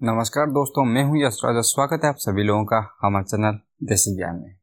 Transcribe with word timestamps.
नमस्कार 0.00 0.46
दोस्तों, 0.46 0.84
मैं 0.84 1.02
हूँ 1.04 1.18
यशराज 1.18 1.56
स्वागत 1.64 2.04
है 2.04 2.08
आप 2.08 2.16
सभी 2.18 2.42
लोगों 2.42 2.64
का 2.64 2.76
हमारे 3.02 3.24
चैनल 3.24 3.58
देसी 3.86 4.14
ज्ञान 4.16 4.36
में। 4.36 4.54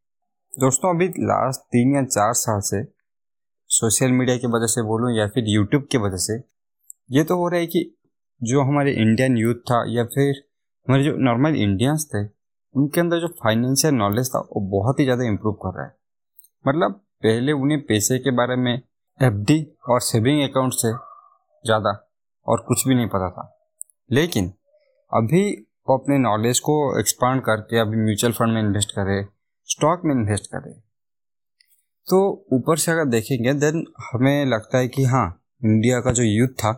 दोस्तों, 0.54 0.94
अभी 0.96 1.08
लास्ट 1.08 1.62
तीन 1.62 1.94
या 1.96 2.04
चार 2.06 2.34
साल 2.34 2.60
से 2.60 2.82
सोशल 3.70 4.12
मीडिया 4.12 4.38
की 4.38 4.48
वजह 4.48 4.66
से 4.66 4.82
बोलूँ 4.84 5.12
या 5.18 5.28
फिर 5.28 5.44
यूट्यूब 5.48 5.86
की 5.92 5.98
वजह 5.98 6.18
से, 6.18 6.38
ये 7.12 7.24
तो 7.24 7.38
हो 7.38 7.48
रहा 7.48 7.60
है 7.60 7.68
कि 7.68 7.84
जो 8.42 8.62
हमारे 8.62 8.94
इंडियन 8.96 9.38
यूथ 9.38 9.62
था 9.72 9.84
या 9.90 10.06
फिर 10.06 10.34
हमारे 10.88 11.04
जो 11.04 11.16
नॉर्मल 11.20 11.56
इंडियंस 11.58 12.10
थे, 12.16 12.26
उनके 12.76 13.02
अंदर 13.02 13.20
जो 13.20 13.28
फाइनेंशियल 13.44 13.94
नॉलेज 13.94 14.30
था, 14.30 14.40
वो 14.42 14.68
बहुत 14.72 15.00
ही 15.00 15.06
ज़्यादा 15.06 15.24
इम्प्रूव 15.26 15.54
कर 15.64 15.78
रहा 15.78 15.86
है। 15.86 15.96
मतलब 16.66 17.02
पहले 17.24 17.52
उन्हें 17.54 17.82
पैसे 17.86 18.20
के 18.20 18.32
बारे 18.38 18.56
में 18.56 18.74
एफडी 18.74 19.66
और 19.90 20.02
सेविंग 20.04 20.50
अकाउंट 20.50 20.74
से 20.74 20.94
ज़्यादा 21.66 22.00
और 22.48 22.66
कुछ 22.68 22.88
भी 22.88 22.96
नहीं 22.96 23.08
पता 23.08 23.30
था। 23.30 23.52
लेकिन 24.10 24.54
अभी 25.12 25.42
वो 25.88 25.98
अपने 25.98 26.18
नॉलेज 26.18 26.60
को 26.60 26.74
एक्सपांड 27.00 27.42
करके 27.42 27.80
अभी 27.80 27.98
म्यूचुअल 27.98 28.34
फंड 28.34 28.54
में 28.54 28.62
इन्वेस्ट 28.62 28.92
करे 28.92 29.22
स्टॉक 29.70 30.02
में 30.06 30.14
इन्वेस्ट 30.16 30.46
करे। 30.46 30.72
तो 32.08 32.20
ऊपर 32.54 32.78
से 32.78 32.92
अगर 32.92 33.06
देखेंगे 33.06 33.54
देन 33.54 33.86
हमें 34.04 34.46
लगता 34.46 34.78
है 34.78 34.88
कि 34.88 35.04
हाँ 35.04 35.28
इंडिया 35.62 36.00
का 36.00 36.12
जो 36.12 36.24
यूथ 36.24 36.48
था, 36.48 36.72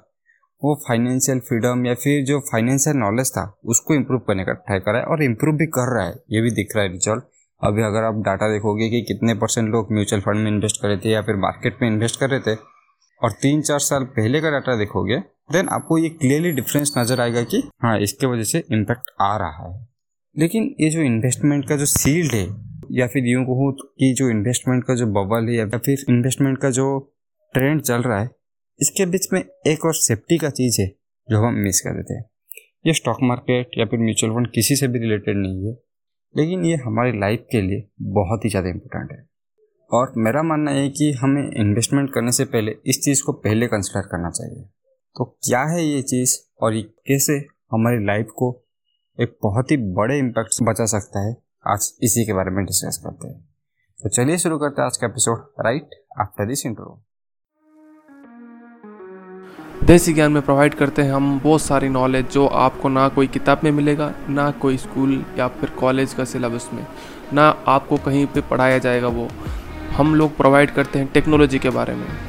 वो 0.62 0.76
फाइनेंशियल 0.88 1.40
फ्रीडम 1.40 1.86
या 1.86 1.94
फिर 1.96 2.24
जो 2.26 2.40
फाइनेंशियल 2.52 2.98
नॉलेज 2.98 3.32
था, 3.32 3.46
उसको 3.66 3.94
इम्प्रूव 3.94 4.20
करने 4.20 4.46
का 4.46 4.54
ट्राई 4.54 4.80
कर 4.80 4.92
रहा 4.92 5.02
है 5.02 5.08
और 5.08 5.24
इम्प्रूव 5.24 5.56
भी 5.56 5.66
कर 5.70 5.94
रहा 5.96 6.06
है, 6.06 6.16
ये 6.32 6.42
भी 6.42 6.52
दिख 6.52 6.76
रहा 6.76 6.86
है 6.86 6.92
रिज़ल्ट 6.92 7.24
अभी 7.62 7.84
अगर 7.84 8.04
आप 8.04 8.22
डाटा 8.26 8.48
देखोगे 8.48 8.90
कि 8.90 9.02
कितने 9.04 9.34
परसेंट 9.36 9.70
लोग 9.70 9.92
म्यूचुअल 9.92 10.22
फंड 10.22 10.44
में 10.44 10.52
इन्वेस्ट 10.52 10.82
कर 10.82 10.88
रहे 10.88 10.98
थे 10.98 11.10
या 11.10 11.22
फिर 11.22 11.36
मार्केट 11.38 11.82
में 11.82 11.90
इन्वेस्ट 11.90 12.20
कर 12.20 12.30
रहे 12.30 12.40
थे, 12.40 12.56
और 13.22 13.32
तीन 13.32 13.62
चार 13.62 13.80
साल 13.82 14.04
पहले 14.16 14.42
का 14.42 14.50
डाटा 14.50 14.76
देखोगे 14.76 15.18
देन 15.50 15.68
आपको 15.68 15.98
ये 15.98 16.10
क्लियरली 16.10 16.52
डिफरेंस 16.52 16.94
नज़र 16.98 17.22
आएगा 17.22 17.42
कि 17.44 17.58
हाँ 17.84 17.98
इसके 18.00 18.28
वजह 18.28 18.44
से 18.44 18.64
इम्पैक्ट 18.72 19.12
आ 19.22 19.36
रहा 19.38 19.68
है। 19.68 19.88
लेकिन 20.36 20.76
ये 20.82 20.90
जो 20.90 21.02
इन्वेस्टमेंट 21.02 21.68
का 21.70 21.76
जो 21.76 21.86
सील्ड 21.86 22.34
है, 22.34 22.46
या 22.92 23.08
फिर 23.08 23.28
यूँ 23.28 23.44
कहूँ 23.46 23.72
कि 23.74 24.14
जो 24.14 24.30
इन्वेस्टमेंट 24.30 24.84
का 24.84 24.96
जो 24.96 25.06
बबल 25.08 25.50
है, 25.50 25.56
या 25.56 25.66
फिर 25.68 26.06
इन्वेस्टमेंट 26.10 26.58
का 26.58 26.70
जो 26.70 26.88
ट्रेंड 27.54 27.82
चल 27.82 28.02
रहा 28.02 28.20
है, 28.20 28.30
इसके 28.80 29.06
बीच 29.06 29.28
में 29.34 29.40
एक 29.40 29.86
और 29.86 29.94
सेफ्टी 29.96 30.38
का 30.38 30.50
चीज़ 30.50 30.82
है, 30.82 30.88
जो 31.30 31.42
हम 31.42 31.54
मिस 31.56 31.82
कर 31.82 31.96
देते 31.96 32.14
हैं। 32.14 32.30
ये 32.88 32.94
स्टॉक 32.94 33.18
मार्केट 33.24 33.78
या 33.78 33.86
फिर 33.86 34.00
म्यूचुअल 34.00 34.34
फंड 34.34 34.52
किसी 34.52 34.76
से 34.76 34.88
भी 34.88 35.00
रिलेटेड 35.00 35.38
नहीं 35.38 35.68
है, 35.68 35.78
लेकिन 36.36 36.66
ये 36.66 36.76
हमारी 36.76 37.20
लाइफ 37.20 37.46
के 37.52 37.62
लिए 37.62 37.88
बहुत 38.14 38.46
ही 38.46 38.50
ज़्यादा 38.50 38.70
इम्पोर्टेंट 38.70 39.12
है। 39.12 39.28
और 39.92 40.14
मेरा 40.18 40.44
मानना 40.44 40.72
है 40.72 40.90
कि 40.90 41.12
हमें 41.12 41.44
इन्वेस्टमेंट 41.44 42.14
करने 42.14 42.32
से 42.32 42.46
पहले 42.46 42.76
इस 42.86 43.02
चीज़ 43.04 43.24
को 43.24 43.32
पहले 43.34 43.68
कंसिडर 43.68 44.08
करना 44.08 44.30
चाहिए। 44.30 44.70
तो 45.16 45.26
क्या 45.26 45.62
है 45.64 45.86
ये 45.86 46.02
चीज़? 46.02 46.38
और 46.62 46.74
ये 46.74 46.82
कैसे 46.82 47.34
हमारी 47.72 48.06
लाइफ 48.06 48.28
को 48.36 48.66
एक 49.20 49.38
बहुत 49.44 49.72
ही 49.72 49.78
बड़े 49.78 50.18
इम्पैक्ट 50.20 50.64
बचा 50.64 50.86
सकता 50.86 51.28
है? 51.28 51.36
आज 51.68 51.94
इसी 52.04 52.26
के 52.26 52.34
बारे 52.34 52.52
में 52.52 52.66
डिस्कस 52.66 53.02
करते 53.06 53.28
हैं। 53.28 53.40
तो 54.00 54.10
चलिए 54.10 54.38
शुरू 54.38 54.58
करते 54.58 54.82
हैं 54.82 54.86
आज 54.86 54.98
का 54.98 55.08
episode 55.08 55.66
right 55.66 55.90
after 56.20 56.48
this 56.48 56.66
intro 56.66 57.04
Desi 59.84 60.14
Gyan 60.14 60.32
में 60.32 60.42
प्रोवाइड 60.42 60.74
करते 60.74 61.02
हैं 61.02 61.12
हम 61.12 61.40
बहुत 61.40 61.62
सारी 61.62 61.90
नॉलेज 61.90 62.30
जो 62.30 62.46
आपको 62.48 62.90
ना 62.90 63.08
कोई 63.10 63.28
किताब 63.28 63.62
में 63.64 63.72
मिलेगा, 63.72 64.14
ना 64.30 64.52
कोई 64.52 64.78
स्कूल 64.78 65.26
या 65.38 65.48
फिर 65.48 65.70
कॉलेज 65.70 66.14
का 66.14 66.26
सिलेबस 66.26 66.70
में, 66.74 66.86
ना 67.34 67.44
आपको 67.68 67.98
कहीं 67.98 68.26
पे 68.28 68.42
पढ़ाया 68.42 68.78
जाएगा 68.78 69.08
वो। 69.08 69.28
हम 69.92 70.16
लोग 70.16 70.38
प्रोवाइड 70.38 70.74
करते 70.74 71.00
हैं 71.00 71.08
टेक्नोलॉजी 71.08 71.60
के 71.60 71.70
बारे 71.70 71.96
में। 71.96 72.29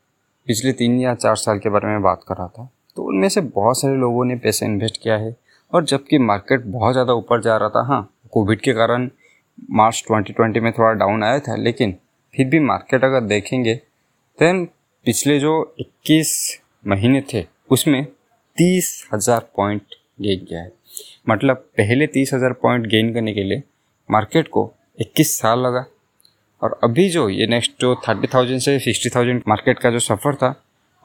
पिछले 0.47 0.71
तीन 0.73 0.99
या 0.99 1.13
चार 1.15 1.35
साल 1.37 1.59
के 1.59 1.69
बारे 1.69 1.87
में 1.87 2.01
बात 2.01 2.23
कर 2.27 2.35
रहा 2.35 2.47
था 2.49 2.69
तो 2.97 3.03
उनमें 3.03 3.27
से 3.29 3.41
बहुत 3.41 3.79
सारे 3.79 3.95
लोगों 3.97 4.25
ने 4.25 4.35
पैसे 4.37 4.65
इन्वेस्ट 4.65 5.01
किया 5.03 5.17
है। 5.17 5.35
और 5.73 5.83
जबकि 5.85 6.17
मार्केट 6.19 6.65
बहुत 6.67 6.93
ज़्यादा 6.93 7.13
ऊपर 7.13 7.41
जा 7.41 7.55
रहा 7.57 7.69
था 7.69 7.85
हाँ 7.87 8.01
कोविड 8.31 8.61
के 8.61 8.73
कारण 8.73 9.09
मार्च 9.71 10.03
2020 10.03 10.59
में 10.59 10.71
थोड़ा 10.71 10.91
डाउन 10.93 11.23
आया 11.23 11.39
था, 11.39 11.55
लेकिन 11.57 11.95
फिर 12.33 12.47
भी 12.47 12.59
मार्केट 12.61 13.03
अगर 13.03 13.21
देखेंगे 13.23 13.73
देन 14.39 14.65
पिछले 15.05 15.39
जो 15.39 15.53
21 15.79 16.33
महीने 16.87 17.21
थे, 17.33 17.45
उसमें 17.69 18.03
तीस 18.57 19.09
हज़ार 19.13 19.47
पॉइंट 19.55 19.95
गेन 20.21 20.45
किया 20.45 20.61
है। 20.61 20.71
मतलब 21.29 21.57
पहले 21.77 22.07
तीस 22.07 22.33
हज़ार 22.33 22.53
पॉइंट 22.61 22.87
गेन 22.87 23.13
करने 23.13 23.33
के 23.33 23.43
लिए 23.43 23.63
मार्केट 24.09 24.47
को 24.47 24.71
21 24.99 25.37
साल 25.39 25.59
लगा। 25.59 25.85
और 26.61 26.79
अभी 26.83 27.09
जो 27.09 27.27
ये 27.29 27.47
नेक्स्ट 27.47 27.71
जो 27.81 27.93
थर्टी 28.07 28.27
थाउज़ेंड 28.27 28.59
से 28.61 28.77
सिक्सटी 28.79 29.09
थाउज़ेंड 29.09 29.41
मार्केट 29.47 29.79
का 29.79 29.91
जो 29.91 29.99
सफ़र 29.99 30.35
था, 30.35 30.49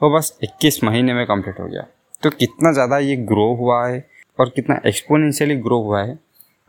वो 0.01 0.09
बस 0.17 0.37
इक्कीस 0.43 0.83
महीने 0.83 1.13
में 1.13 1.25
कंप्लीट 1.25 1.59
हो 1.59 1.65
गया। 1.65 1.85
तो 2.23 2.29
कितना 2.29 2.71
ज़्यादा 2.71 2.97
ये 2.99 3.15
ग्रो 3.25 3.53
हुआ 3.55 3.85
है 3.87 4.05
और 4.39 4.49
कितना 4.49 4.79
एक्सपोनेंशियली 4.85 5.55
ग्रो 5.57 5.81
हुआ 5.81 6.03
है, 6.03 6.17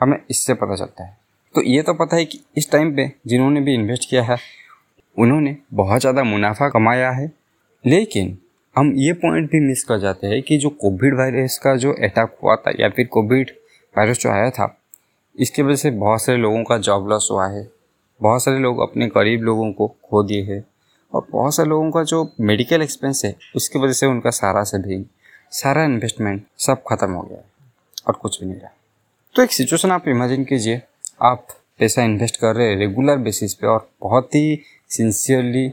हमें 0.00 0.19
इससे 0.31 0.54
पता 0.54 0.76
चलता 0.76 1.04
है। 1.04 1.16
तो 1.54 1.62
ये 1.62 1.82
तो 1.82 1.94
पता 1.94 2.16
है 2.16 2.25
कि 2.25 2.41
इस 2.56 2.71
टाइम 2.72 2.94
पे 2.97 3.10
जिन्होंने 3.26 3.60
भी 3.60 3.75
इन्वेस्ट 3.75 4.09
किया 4.10 4.22
है, 4.22 4.37
उन्होंने 5.16 5.56
बहुत 5.75 6.00
ज़्यादा 6.00 6.25
मुनाफा 6.25 6.69
कमाया 6.69 7.10
है। 7.10 7.31
लेकिन 7.84 8.37
हम 8.76 8.93
ये 8.97 9.12
पॉइंट 9.15 9.50
भी 9.50 9.60
मिस 9.60 9.82
कर 9.84 9.99
जाते 9.99 10.26
हैं 10.26 10.43
कि 10.43 10.56
जो 10.59 10.69
कोविड 10.70 11.15
वायरस 11.15 11.59
का 11.59 11.75
जो 11.76 11.93
अटैक 11.93 12.37
हुआ 12.43 12.56
था 12.56 12.72
या 12.81 12.88
फिर 12.88 13.06
कोविड 13.06 13.50
वायरस 13.94 14.20
जो 14.20 14.31
आया 14.31 14.50
था, 14.50 14.75
इसकी 15.37 15.62
वजह 15.62 15.76
से 15.76 15.91
बहुत 15.93 16.22
सारे 16.22 16.38
लोगों 16.38 16.62
का 16.65 16.78
जॉब 16.78 17.09
लॉस 17.09 17.28
हुआ 17.31 17.47
है। 17.49 17.69
बहुत 18.21 18.43
सारे 18.45 18.59
लोग 18.59 18.81
अपने 18.81 19.06
गरीब 19.09 19.43
लोगों 19.43 19.73
को 19.73 19.87
खो 20.05 20.23
दिए 20.23 20.43
हैं 20.45 20.65
और 21.12 21.27
बहुत 21.31 21.55
सारे 21.55 21.69
लोगों 21.69 21.91
का 21.91 22.03
जो 22.05 22.23
मेडिकल 22.41 22.83
एक्सपेंस 22.83 23.25
है, 23.25 23.34
उसकी 23.56 23.79
वजह 23.79 23.93
से 23.93 24.06
उनका 24.06 24.31
सारा 24.33 24.62
सेविंग 24.65 25.05
सारा 25.53 25.84
इन्वेस्टमेंट 25.84 26.43
सब 26.59 26.83
खत्म 26.89 27.11
हो 27.11 27.23
गया 27.23 27.39
है 27.39 27.45
और 28.06 28.15
कुछ 28.15 28.41
भी 28.41 28.47
नहीं 28.47 28.61
रहा। 28.61 28.71
तो 29.34 29.43
एक 29.43 29.53
सिचुएशन 29.53 29.91
आप 29.91 30.09
इमेजिन 30.09 30.45
कीजिए, 30.45 30.81
आप 31.23 31.47
पैसा 31.81 32.03
इन्वेस्ट 32.03 32.37
कर 32.37 32.55
रहे 32.56 32.69
हैं 32.69 32.77
रेगुलर 32.77 33.19
बेसिस 33.19 33.55
पे 33.55 33.67
और 33.67 33.89
बहुत 34.03 34.35
ही 34.35 34.62
सिंसियरली 34.91 35.69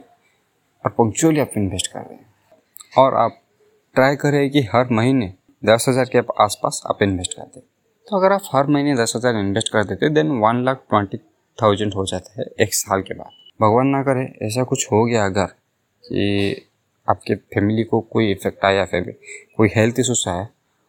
और 0.83 0.91
पंक्चुअली 0.91 1.39
आप 1.39 1.51
इन्वेस्ट 1.57 1.91
कर 1.93 1.99
रहे 1.99 2.15
हैं। 2.15 2.25
और 2.97 3.15
आप 3.15 3.39
ट्राई 3.95 4.15
कर 4.15 4.31
रहे 4.31 4.41
हैं 4.41 4.49
कि 4.51 4.61
हर 4.73 4.87
महीने 4.91 5.33
दस 5.63 5.85
हज़ार 5.89 6.09
के 6.11 6.19
आसपास 6.43 6.81
आप 6.89 7.01
इन्वेस्ट 7.03 7.33
करते 7.33 7.59
तो 8.07 8.17
अगर 8.17 8.33
आप 8.33 8.41
हर 8.53 8.67
महीने 8.67 8.95
दस 8.95 9.13
हज़ार 9.15 9.35
इन्वेस्ट 9.35 9.71
कर 9.73 9.83
देते 9.83 10.09
then 10.13 10.31
one 10.39 10.63
lakh 10.65 10.83
twenty 10.89 11.17
thousand 11.57 11.93
हो 11.93 12.05
जाता 12.05 12.41
है 12.41 12.45
एक 12.59 12.73
साल 12.73 13.01
के 13.01 13.13
बाद। 13.13 13.31
भगवान 13.59 13.87
ना 13.87 14.01
करे, 14.03 14.23
ऐसा 14.41 14.63
कुछ 14.63 14.87
हो 14.91 15.03
गया 15.05 15.25
अगर 15.25 15.45
कि 16.03 16.67
आपके 17.07 17.35
फैमिली 17.35 17.83
को 17.83 17.99
कोई 18.01 18.31
इफ़ेक्ट 18.31 18.65
आया 18.65 18.85
फिर 18.85 19.15
कोई 19.57 19.69
हेल्थ 19.75 19.99
इशूस 19.99 20.23
आया 20.27 20.47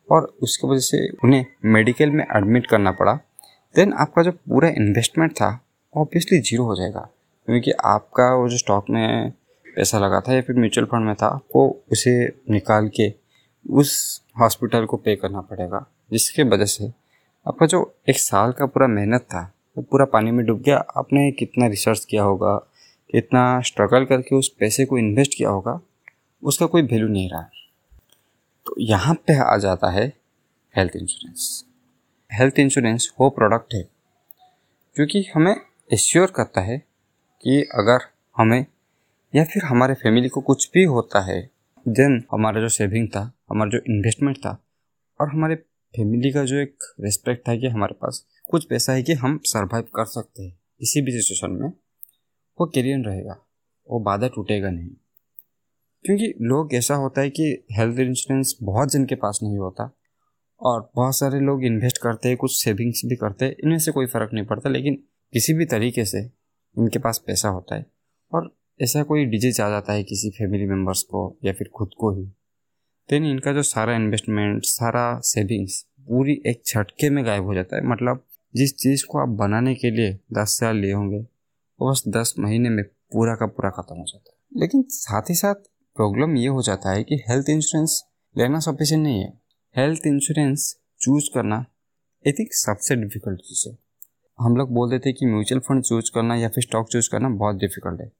और 0.08 0.32
उसकी 0.42 0.68
वजह 0.68 0.80
से 0.80 1.06
उन्हें 1.24 1.44
मेडिकल 1.66 2.10
में 2.10 2.24
एडमिट 2.26 2.66
करना 2.66 2.92
पड़ा 2.92 3.14
देन 3.74 3.92
आपका 3.92 4.22
जो 4.22 4.32
पूरा 4.32 4.68
इन्वेस्टमेंट 4.70 5.32
था 5.32 5.48
ऑब्वियसली 5.94 6.38
ज़ीरो 6.40 6.64
हो 6.64 6.76
जाएगा। 6.76 7.00
क्योंकि 7.48 7.70
आपका 7.86 8.32
वो 8.34 8.48
जो 8.48 8.58
स्टॉक 8.58 8.90
में 8.90 9.30
पैसा 9.66 9.98
लगा 9.98 10.20
था 10.20 10.34
या 10.34 10.42
फिर 10.42 10.56
म्यूचुअल 10.56 10.86
फंड 10.86 11.06
में 11.06 11.14
था 11.14 11.28
वो 11.56 11.66
उसे 11.92 12.12
निकाल 12.50 12.88
के 12.96 13.12
उस 13.66 14.22
हॉस्पिटल 14.40 14.84
को 14.84 14.96
पे 14.96 15.16
करना 15.16 15.40
पड़ेगा, 15.40 15.84
जिसके 16.12 16.42
वजह 16.44 16.64
से 16.66 16.92
आपका 17.46 17.66
जो 17.66 17.80
एक 18.08 18.18
साल 18.18 18.52
का 18.52 18.66
पूरा 18.66 18.86
मेहनत 18.86 19.20
था 19.22 19.50
वो 19.76 19.82
पूरा 19.82 20.04
पानी 20.04 20.30
में 20.30 20.44
डूब 20.46 20.60
गया। 20.62 20.76
आपने 20.96 21.30
कितना 21.30 21.66
रिसर्च 21.66 22.04
किया 22.04 22.22
होगा, 22.22 22.56
कितना 23.10 23.60
स्ट्रगल 23.60 24.04
करके 24.04 24.36
उस 24.36 24.48
पैसे 24.60 24.84
को 24.84 24.98
इन्वेस्ट 24.98 25.34
किया 25.36 25.48
होगा, 25.48 25.80
उसका 26.42 26.66
कोई 26.66 26.82
वैल्यू 26.82 27.08
नहीं 27.08 27.30
रहा। 27.30 27.42
तो 28.66 28.74
यहाँ 28.80 29.14
पे 29.14 29.38
आ 29.38 29.56
जाता 29.56 29.90
है 29.90 30.06
हेल्थ 30.74 30.96
इंश्योरेंस 30.96 31.64
हेल्थ 32.30 32.58
इंश्योरेंस 32.58 33.12
वो 33.20 33.28
प्रोडक्ट 33.30 33.74
है 33.74 33.82
क्योंकि 34.96 35.24
हमें 35.34 35.54
एश्योर 35.92 36.30
करता 36.30 36.60
है 36.60 36.78
कि 37.42 37.62
अगर 37.74 38.06
हमें 38.36 38.66
या 39.34 39.44
फिर 39.44 39.64
हमारे 39.64 39.94
फैमिली 39.94 40.28
को 40.28 40.40
कुछ 40.40 40.70
भी 40.74 40.84
होता 40.84 41.20
है 41.20 41.40
देन 41.88 42.22
हमारा 42.32 42.60
जो 42.60 42.68
सेविंग 42.68 43.08
था, 43.08 43.20
हमारा 43.50 43.70
जो 43.70 43.78
इन्वेस्टमेंट 43.78 44.38
था, 44.38 44.58
और 45.20 45.28
हमारे 45.28 45.54
फैमिली 45.94 46.32
का 46.32 46.44
जो 46.44 46.56
एक 46.56 46.84
रिस्पेक्ट 47.00 47.48
था 47.48 47.56
कि 47.56 47.66
हमारे 47.66 47.94
पास 47.94 48.24
कुछ 48.50 48.64
पैसा 48.64 48.92
है 48.92 49.02
कि 49.02 49.12
हम 49.12 49.40
सर्वाइव 49.44 49.84
कर 49.94 50.04
सकते 50.04 50.42
हैं। 50.42 50.58
किसी 50.80 51.00
भी 51.00 51.12
सिचुएशन 51.12 51.50
में 51.50 51.72
वो 52.60 52.66
कैरियर 52.66 52.98
रहेगा, 52.98 53.46
वो 53.90 54.00
बाधा 54.00 54.28
टूटेगा 54.28 54.70
नहीं। 54.70 54.88
क्योंकि 56.04 56.34
लोग 56.40 56.74
ऐसा 56.74 56.94
होता 56.94 57.20
है 57.20 57.30
कि 57.30 57.64
हेल्थ 57.72 57.98
इंश्योरेंस 57.98 58.56
बहुत 58.62 58.92
जन 58.92 59.04
के 59.04 59.14
पास 59.14 59.40
नहीं 59.42 59.58
होता 59.58 59.96
और 60.60 60.92
बहुत 60.94 61.16
सारे 61.18 61.40
लोग 61.40 61.64
इन्वेस्ट 61.64 61.98
करते 61.98 62.28
हैं, 62.28 62.36
कुछ 62.36 62.64
सेविंग्स 62.64 63.02
भी 63.04 63.16
करते 63.16 63.44
हैं, 63.44 63.52
इनमें 63.52 63.78
से 63.78 63.92
कोई 63.92 64.06
फ़र्क 64.06 64.30
नहीं 64.34 64.44
पड़ता, 64.44 64.70
लेकिन 64.70 64.94
किसी 65.32 65.54
भी 65.54 65.64
तरीके 65.64 66.04
से 66.04 66.18
इनके 66.78 66.98
पास 66.98 67.18
पैसा 67.26 67.48
होता 67.48 67.76
है 67.76 67.86
और 68.32 68.56
ऐसा 68.80 69.02
कोई 69.02 69.24
डिज़ीज़ 69.24 69.62
आ 69.62 69.68
जाता 69.68 69.92
है 69.92 70.02
किसी 70.02 70.30
फैमिली 70.30 70.66
मेंबर्स 70.66 71.02
को 71.02 71.38
या 71.44 71.52
फिर 71.52 71.70
खुद 71.74 71.90
को 71.98 72.16
ही। 72.16 72.26
देन 73.10 73.24
इनका 73.24 73.52
जो 73.52 73.62
सारा 73.62 73.96
इन्वेस्टमेंट 73.96 74.64
सारा 74.64 75.20
सेविंग्स 75.20 75.86
पूरी 76.00 76.42
एक 76.46 76.62
झटके 76.66 77.10
में 77.10 77.24
गायब 77.24 77.44
हो 77.44 77.54
जाता 77.54 77.76
है। 77.76 77.86
मतलब 77.86 78.26
जिस 78.56 78.76
चीज़ 78.76 79.04
को 79.06 79.18
आप 79.18 79.28
बनाने 79.28 79.74
के 79.74 79.90
लिए 79.90 80.20
दस 80.32 80.48
साल 80.48 80.76
लिए 80.76 80.92
होंगे, 80.92 81.18
वो 81.80 81.90
बस 81.90 82.04
दस 82.08 82.34
महीने 82.38 82.68
में 82.68 82.84
पूरा 82.84 83.34
का 83.34 83.46
पूरा 83.46 83.70
ख़त्म 83.70 83.96
हो 83.96 84.04
जाता 84.08 84.30
है। 84.32 84.60
लेकिन 84.60 84.84
साथ 84.88 85.22
ही 85.30 85.34
साथ 85.34 85.54
प्रॉब्लम 85.96 86.36
ये 86.36 86.46
हो 86.46 86.62
जाता 86.62 86.92
है 86.92 87.04
कि 87.04 87.14
हेल्थ 87.28 87.50
इंश्योरेंस 87.50 88.04
लेना 88.38 88.58
सफिशियंट 88.58 89.02
नहीं 89.02 89.20
है। 89.20 89.40
हेल्थ 89.76 90.00
इंश्योरेंस 90.06 90.76
चूज़ 91.00 91.34
करना 91.34 91.56
आई 92.26 92.32
थिंक 92.32 92.48
सबसे 92.52 92.96
डिफ़िकल्ट 92.96 93.40
चीज़ 93.40 93.70
है। 93.70 93.78
हम 94.40 94.56
लोग 94.56 94.72
बोल 94.72 94.90
देते 94.90 95.08
हैं 95.08 95.16
कि 95.20 95.26
म्यूचुअल 95.26 95.60
फंड 95.60 95.82
चूज़ 95.82 96.10
करना 96.14 96.34
या 96.34 96.48
फिर 96.48 96.62
स्टॉक 96.62 96.88
चूज़ 96.88 97.10
करना 97.12 97.28
बहुत 97.28 97.56
डिफ़िकल्ट 97.56 98.00
है। 98.00 98.12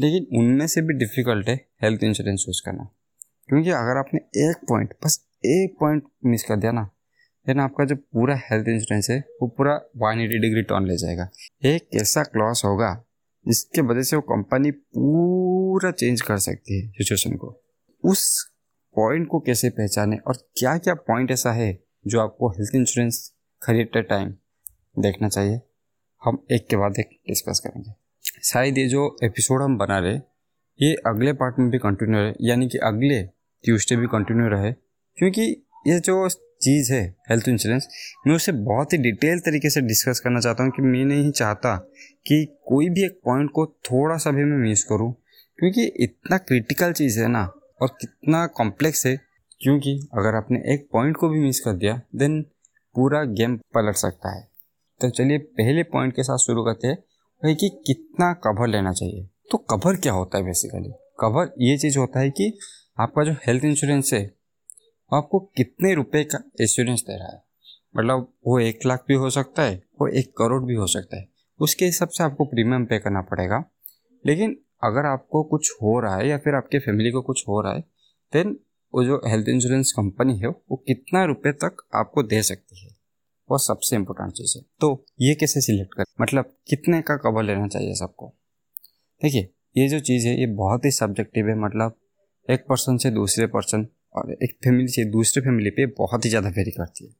लेकिन 0.00 0.38
उनमें 0.38 0.66
से 0.66 0.82
भी 0.82 0.94
डिफ़िकल्ट 0.94 1.48
है 1.48 1.68
हेल्थ 1.82 2.04
इंश्योरेंस 2.04 2.42
चूज़ 2.46 2.62
करना। 2.64 2.88
क्योंकि 3.48 3.70
अगर 3.70 3.98
आपने 3.98 4.20
एक 4.50 4.56
पॉइंट 4.68 4.94
बस 5.04 5.28
एक 5.44 5.76
पॉइंट 5.80 6.04
मिस 6.24 6.44
कर 6.44 6.56
दिया 6.56 6.72
ना 6.72 6.90
देन 7.46 7.60
आपका 7.60 7.84
जो 7.84 7.96
पूरा 7.96 8.34
हेल्थ 8.44 8.68
इंश्योरेंस 8.68 9.10
है, 9.10 9.18
वो 9.42 9.48
पूरा 9.48 9.74
वन 9.96 10.20
एटी 10.20 10.38
डिग्री 10.38 10.62
टर्न 10.62 10.86
ले 10.86 10.96
जाएगा। 10.96 11.28
एक 11.64 11.88
ऐसा 11.94 12.22
क्लॉस 12.22 12.62
होगा, 12.64 13.04
जिसके 13.46 13.80
वजह 13.80 14.02
से 14.02 14.16
वो 14.16 14.22
कंपनी 14.22 14.70
पूरा 14.70 15.90
चेंज 15.90 16.20
कर 16.20 16.38
सकती 16.38 16.80
है 16.80 16.88
सिचुएशन 16.88 17.36
को। 17.36 17.62
उस 18.04 18.50
पॉइंट 18.96 19.28
को 19.28 19.40
कैसे 19.40 19.70
पहचाने 19.70 20.16
और 20.16 20.36
क्या 20.56 20.76
क्या 20.78 20.94
पॉइंट 20.94 21.30
ऐसा 21.30 21.52
है, 21.52 21.78
जो 22.06 22.20
आपको 22.20 22.50
हेल्थ 22.50 22.74
इंश्योरेंस 22.74 23.32
खरीदते 23.62 24.02
टाइम 24.02 24.34
देखना 24.98 25.28
चाहिए, 25.28 25.60
हम 26.22 26.46
एक 26.52 26.66
के 26.68 26.76
बाद 26.76 26.98
एक 26.98 27.18
डिस्कस 27.28 27.60
करेंगे। 27.66 27.92
शायद 28.42 28.78
ये 28.78 28.86
जो 28.88 29.16
एपिसोड 29.24 29.62
हम 29.62 29.76
बना 29.78 29.98
रहे, 29.98 30.18
ये 30.80 30.94
अगले 31.06 31.32
पार्ट 31.32 31.58
में 31.58 31.70
भी 31.70 31.78
कंटिन्यू 31.78 32.20
रहे, 32.20 32.32
यानी 32.40 32.68
कि 32.68 32.78
अगले 32.78 33.22
ट्यूसडे 33.64 33.96
भी 33.96 34.06
कंटिन्यू 34.06 34.48
रहे, 34.48 34.72
क्योंकि 35.16 35.42
ये 35.86 35.98
जो 36.00 36.28
चीज़ 36.64 36.92
है 36.92 37.02
हेल्थ 37.30 37.48
इंश्योरेंस 37.48 37.88
मैं 38.26 38.34
उसे 38.34 38.52
बहुत 38.62 38.92
ही 38.92 38.98
डिटेल 39.00 39.38
तरीके 39.40 39.70
से 39.70 39.80
डिस्कस 39.82 40.20
करना 40.20 40.40
चाहता 40.40 40.64
हूँ 40.64 40.72
कि 40.72 40.82
मैं 40.84 41.04
नहीं 41.06 41.30
चाहता 41.32 41.76
कि 42.26 42.44
कोई 42.66 42.88
भी 42.88 43.04
एक 43.04 43.20
पॉइंट 43.24 43.50
को 43.50 43.66
थोड़ा 43.84 44.16
सा 44.16 44.30
भी 44.30 44.44
मैं 44.44 44.58
मिस 44.58 44.84
करूँ, 44.84 45.12
क्योंकि 45.58 45.84
इतना 46.04 46.38
क्रिटिकल 46.40 46.92
चीज़ 46.92 47.20
है 47.20 47.28
ना 47.28 47.42
और 47.82 47.88
कितना 48.00 48.46
कॉम्प्लेक्स 48.56 49.06
है, 49.06 49.16
क्योंकि 49.60 49.96
अगर 50.14 50.36
आपने 50.36 50.58
एक 50.74 50.88
पॉइंट 50.92 51.16
को 51.16 51.28
भी 51.28 51.40
मिस 51.40 51.60
कर 51.60 51.72
दिया 51.74 52.00
देन 52.16 52.40
पूरा 52.94 53.22
गेम 53.32 53.56
पलट 53.74 53.96
सकता 53.96 54.34
है। 54.36 54.42
तो 55.00 55.10
चलिए 55.10 55.38
पहले 55.38 55.82
पॉइंट 55.84 56.14
के 56.16 56.22
साथ 56.22 56.38
शुरू 56.38 56.64
करते 56.64 56.88
हैं 56.88 56.98
है 57.42 57.54
कि 57.54 57.68
कितना 57.86 58.32
कवर 58.44 58.68
लेना 58.68 58.92
चाहिए। 58.92 59.26
तो 59.50 59.58
कवर 59.70 59.96
क्या 59.96 60.12
होता 60.12 60.38
है 60.38 60.44
बेसिकली 60.44 60.92
कवर 61.20 61.52
ये 61.60 61.76
चीज़ 61.78 61.98
होता 61.98 62.20
है 62.20 62.30
कि 62.30 62.52
आपका 63.00 63.24
जो 63.24 63.32
हेल्थ 63.46 63.64
इंश्योरेंस 63.64 64.12
है 64.12 64.22
आपको 65.12 65.40
कितने 65.40 65.94
रुपए 65.94 66.24
का 66.24 66.50
इंश्योरेंस 66.60 67.02
दे 67.02 67.18
रहा 67.18 67.28
है? 67.28 67.42
मतलब 67.96 68.32
वो 68.46 68.58
एक 68.58 68.78
लाख 68.86 69.04
भी 69.08 69.14
हो 69.14 69.30
सकता 69.30 69.62
है, 69.62 69.82
वो 70.00 70.08
एक 70.08 70.36
करोड़ 70.36 70.64
भी 70.64 70.74
हो 70.74 70.86
सकता 70.86 71.16
है। 71.16 71.28
उसके 71.60 71.84
हिसाब 71.84 72.08
से 72.08 72.24
आपको 72.24 72.44
प्रीमियम 72.44 72.84
पे 72.84 72.98
करना 72.98 73.20
पड़ेगा। 73.20 73.64
लेकिन 74.26 74.60
अगर 74.84 75.06
आपको 75.06 75.42
कुछ 75.42 75.72
हो 75.82 76.00
रहा 76.00 76.16
है 76.16 76.28
या 76.28 76.38
फिर 76.38 76.54
आपके 76.54 76.78
फैमिली 76.78 77.10
को 77.10 77.22
कुछ 77.22 77.44
हो 77.48 77.60
रहा 77.60 77.72
है 77.72 77.80
देन 78.32 78.60
वो 78.94 79.04
जो 79.04 79.22
हेल्थ 79.26 79.48
इंश्योरेंस 79.48 79.92
कंपनी 79.92 80.38
है, 80.38 80.46
वो 80.46 80.76
कितना 80.76 81.24
रुपए 81.24 81.52
तक 81.52 81.76
आपको 81.94 82.22
दे 82.22 82.42
सकती 82.42 82.84
है? 82.84 82.96
वो 83.50 83.58
सबसे 83.58 83.96
इम्पोर्टेंट 83.96 84.32
चीज़ 84.32 84.58
है। 84.58 84.64
तो 84.80 85.06
ये 85.20 85.34
कैसे 85.34 85.60
सिलेक्ट 85.60 85.94
कर? 85.94 86.04
मतलब 86.20 86.56
कितने 86.68 87.02
का 87.02 87.16
कवर 87.16 87.42
लेना 87.42 87.68
चाहिए 87.68 87.94
सबको? 87.94 88.34
देखिए, 89.22 89.54
ये 89.76 89.88
जो 89.88 90.00
चीज़ 90.00 90.28
है, 90.28 90.40
ये 90.40 90.46
बहुत 90.46 90.84
ही 90.84 90.90
सब्जेक्टिव 90.90 91.48
है। 91.48 91.54
मतलब 91.54 92.00
एक 92.50 92.60
पर्सन 92.68 92.96
से 92.96 93.10
दूसरे 93.10 93.46
पर्सन 93.46 93.86
और 94.16 94.36
एक 94.42 94.58
फैमिली 94.64 94.88
से 94.88 95.04
दूसरे 95.04 95.42
फैमिली 95.42 95.70
पे 95.70 95.86
बहुत 95.86 96.24
ही 96.24 96.30
ज़्यादा 96.30 96.48
वेरी 96.48 96.70
करती 96.70 97.06
है। 97.06 97.12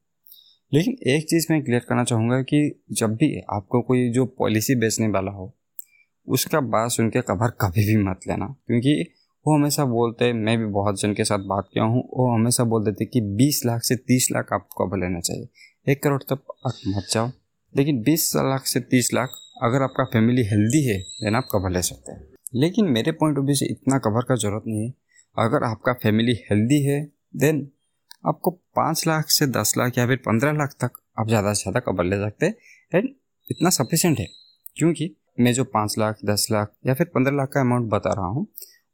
लेकिन 0.72 0.96
एक 1.06 1.28
चीज़ 1.28 1.46
मैं 1.50 1.64
क्लियर 1.64 1.80
करना 1.80 2.04
चाहूँगा 2.04 2.42
कि 2.42 2.82
जब 2.92 3.14
भी 3.14 3.40
आपको 3.50 3.80
कोई 3.80 4.10
जो 4.10 4.26
पॉलिसी 4.26 4.74
बेचने 4.74 5.08
वाला 5.08 5.30
हो, 5.30 5.54
उसका 6.28 6.60
बात 6.60 6.90
सुन 6.90 7.10
के 7.10 7.20
कवर 7.20 7.48
कभी 7.50 7.86
भी 7.86 7.96
मत 7.96 8.20
लेना। 8.28 8.46
क्योंकि 8.66 9.12
वो 9.46 9.58
हमेशा 9.58 9.84
बोलते 9.84 10.24
हैं 10.24 10.32
मैं 10.32 10.58
भी 10.58 10.64
बहुत 10.64 11.00
जन 11.00 11.14
के 11.14 11.24
साथ 11.24 11.38
बात 11.38 11.68
किया 11.72 11.84
हूँ। 11.84 12.08
वो 12.14 12.34
हमेशा 12.34 12.64
बोल 12.64 12.84
देते 12.84 13.04
कि 13.04 13.20
20 13.20 13.62
लाख 13.66 13.82
से 13.82 13.96
30 13.96 14.28
लाख 14.32 14.52
आपको 14.52 14.86
कवर 14.86 14.98
लेना 14.98 15.20
चाहिए। 15.20 15.48
एक 15.92 16.02
करोड़ 16.02 16.22
तक 16.22 16.38
आप 16.66 16.72
मत 16.88 17.06
जाओ। 17.12 17.30
लेकिन 17.76 18.02
बीस 18.02 18.32
लाख 18.36 18.66
से 18.66 18.80
तीस 18.80 19.14
लाख 19.14 19.30
अगर 19.62 19.82
आपका 19.82 20.04
फैमिली 20.04 20.42
हेल्दी 20.42 20.84
है 20.84 20.98
देन 20.98 21.34
आप 21.34 21.48
कवर 21.52 21.70
ले 21.70 21.82
सकते 21.82 22.12
हैं। 22.12 22.34
लेकिन 22.54 22.84
मेरे 22.84 23.12
पॉइंट 23.12 23.38
ऑफ़ 23.38 23.44
व्यू 23.44 23.54
से 23.54 23.66
इतना 23.66 23.98
कवर 23.98 24.22
का 24.22 24.34
ज़रूरत 24.34 24.62
नहीं 24.66 24.86
है। 24.86 24.94
अगर 25.36 25.64
आपका 25.64 25.92
फैमिली 25.92 26.32
हेल्दी 26.50 26.82
है 26.82 27.00
देन 27.36 27.66
आपको 28.26 28.50
पाँच 28.76 29.06
लाख 29.06 29.28
से 29.28 29.46
दस 29.48 29.72
लाख 29.78 29.98
या 29.98 30.06
फिर 30.06 30.16
पंद्रह 30.26 30.52
लाख 30.52 30.74
तक 30.80 31.00
आप 31.18 31.28
ज़्यादा 31.28 31.52
से 31.52 31.62
ज़्यादा 31.62 31.80
कवर 31.82 32.04
ले 32.04 32.16
सकते 32.18 32.46
हैं। 32.46 32.54
एंड 32.92 33.08
इतना 33.50 33.70
सफिशेंट 33.70 34.18
है, 34.18 34.26
क्योंकि 34.76 35.10
मैं 35.40 35.52
जो 35.54 35.64
पाँच 35.66 35.94
लाख, 35.98 36.18
दस 36.24 36.46
लाख 36.50 36.72
या 36.86 36.94
फिर 36.94 37.06
पंद्रह 37.14 37.36
लाख 37.36 37.48
का 37.48 37.60
अमाउंट 37.60 37.88
बता 37.90 38.12
रहा 38.12 38.26
हूँ, 38.26 38.46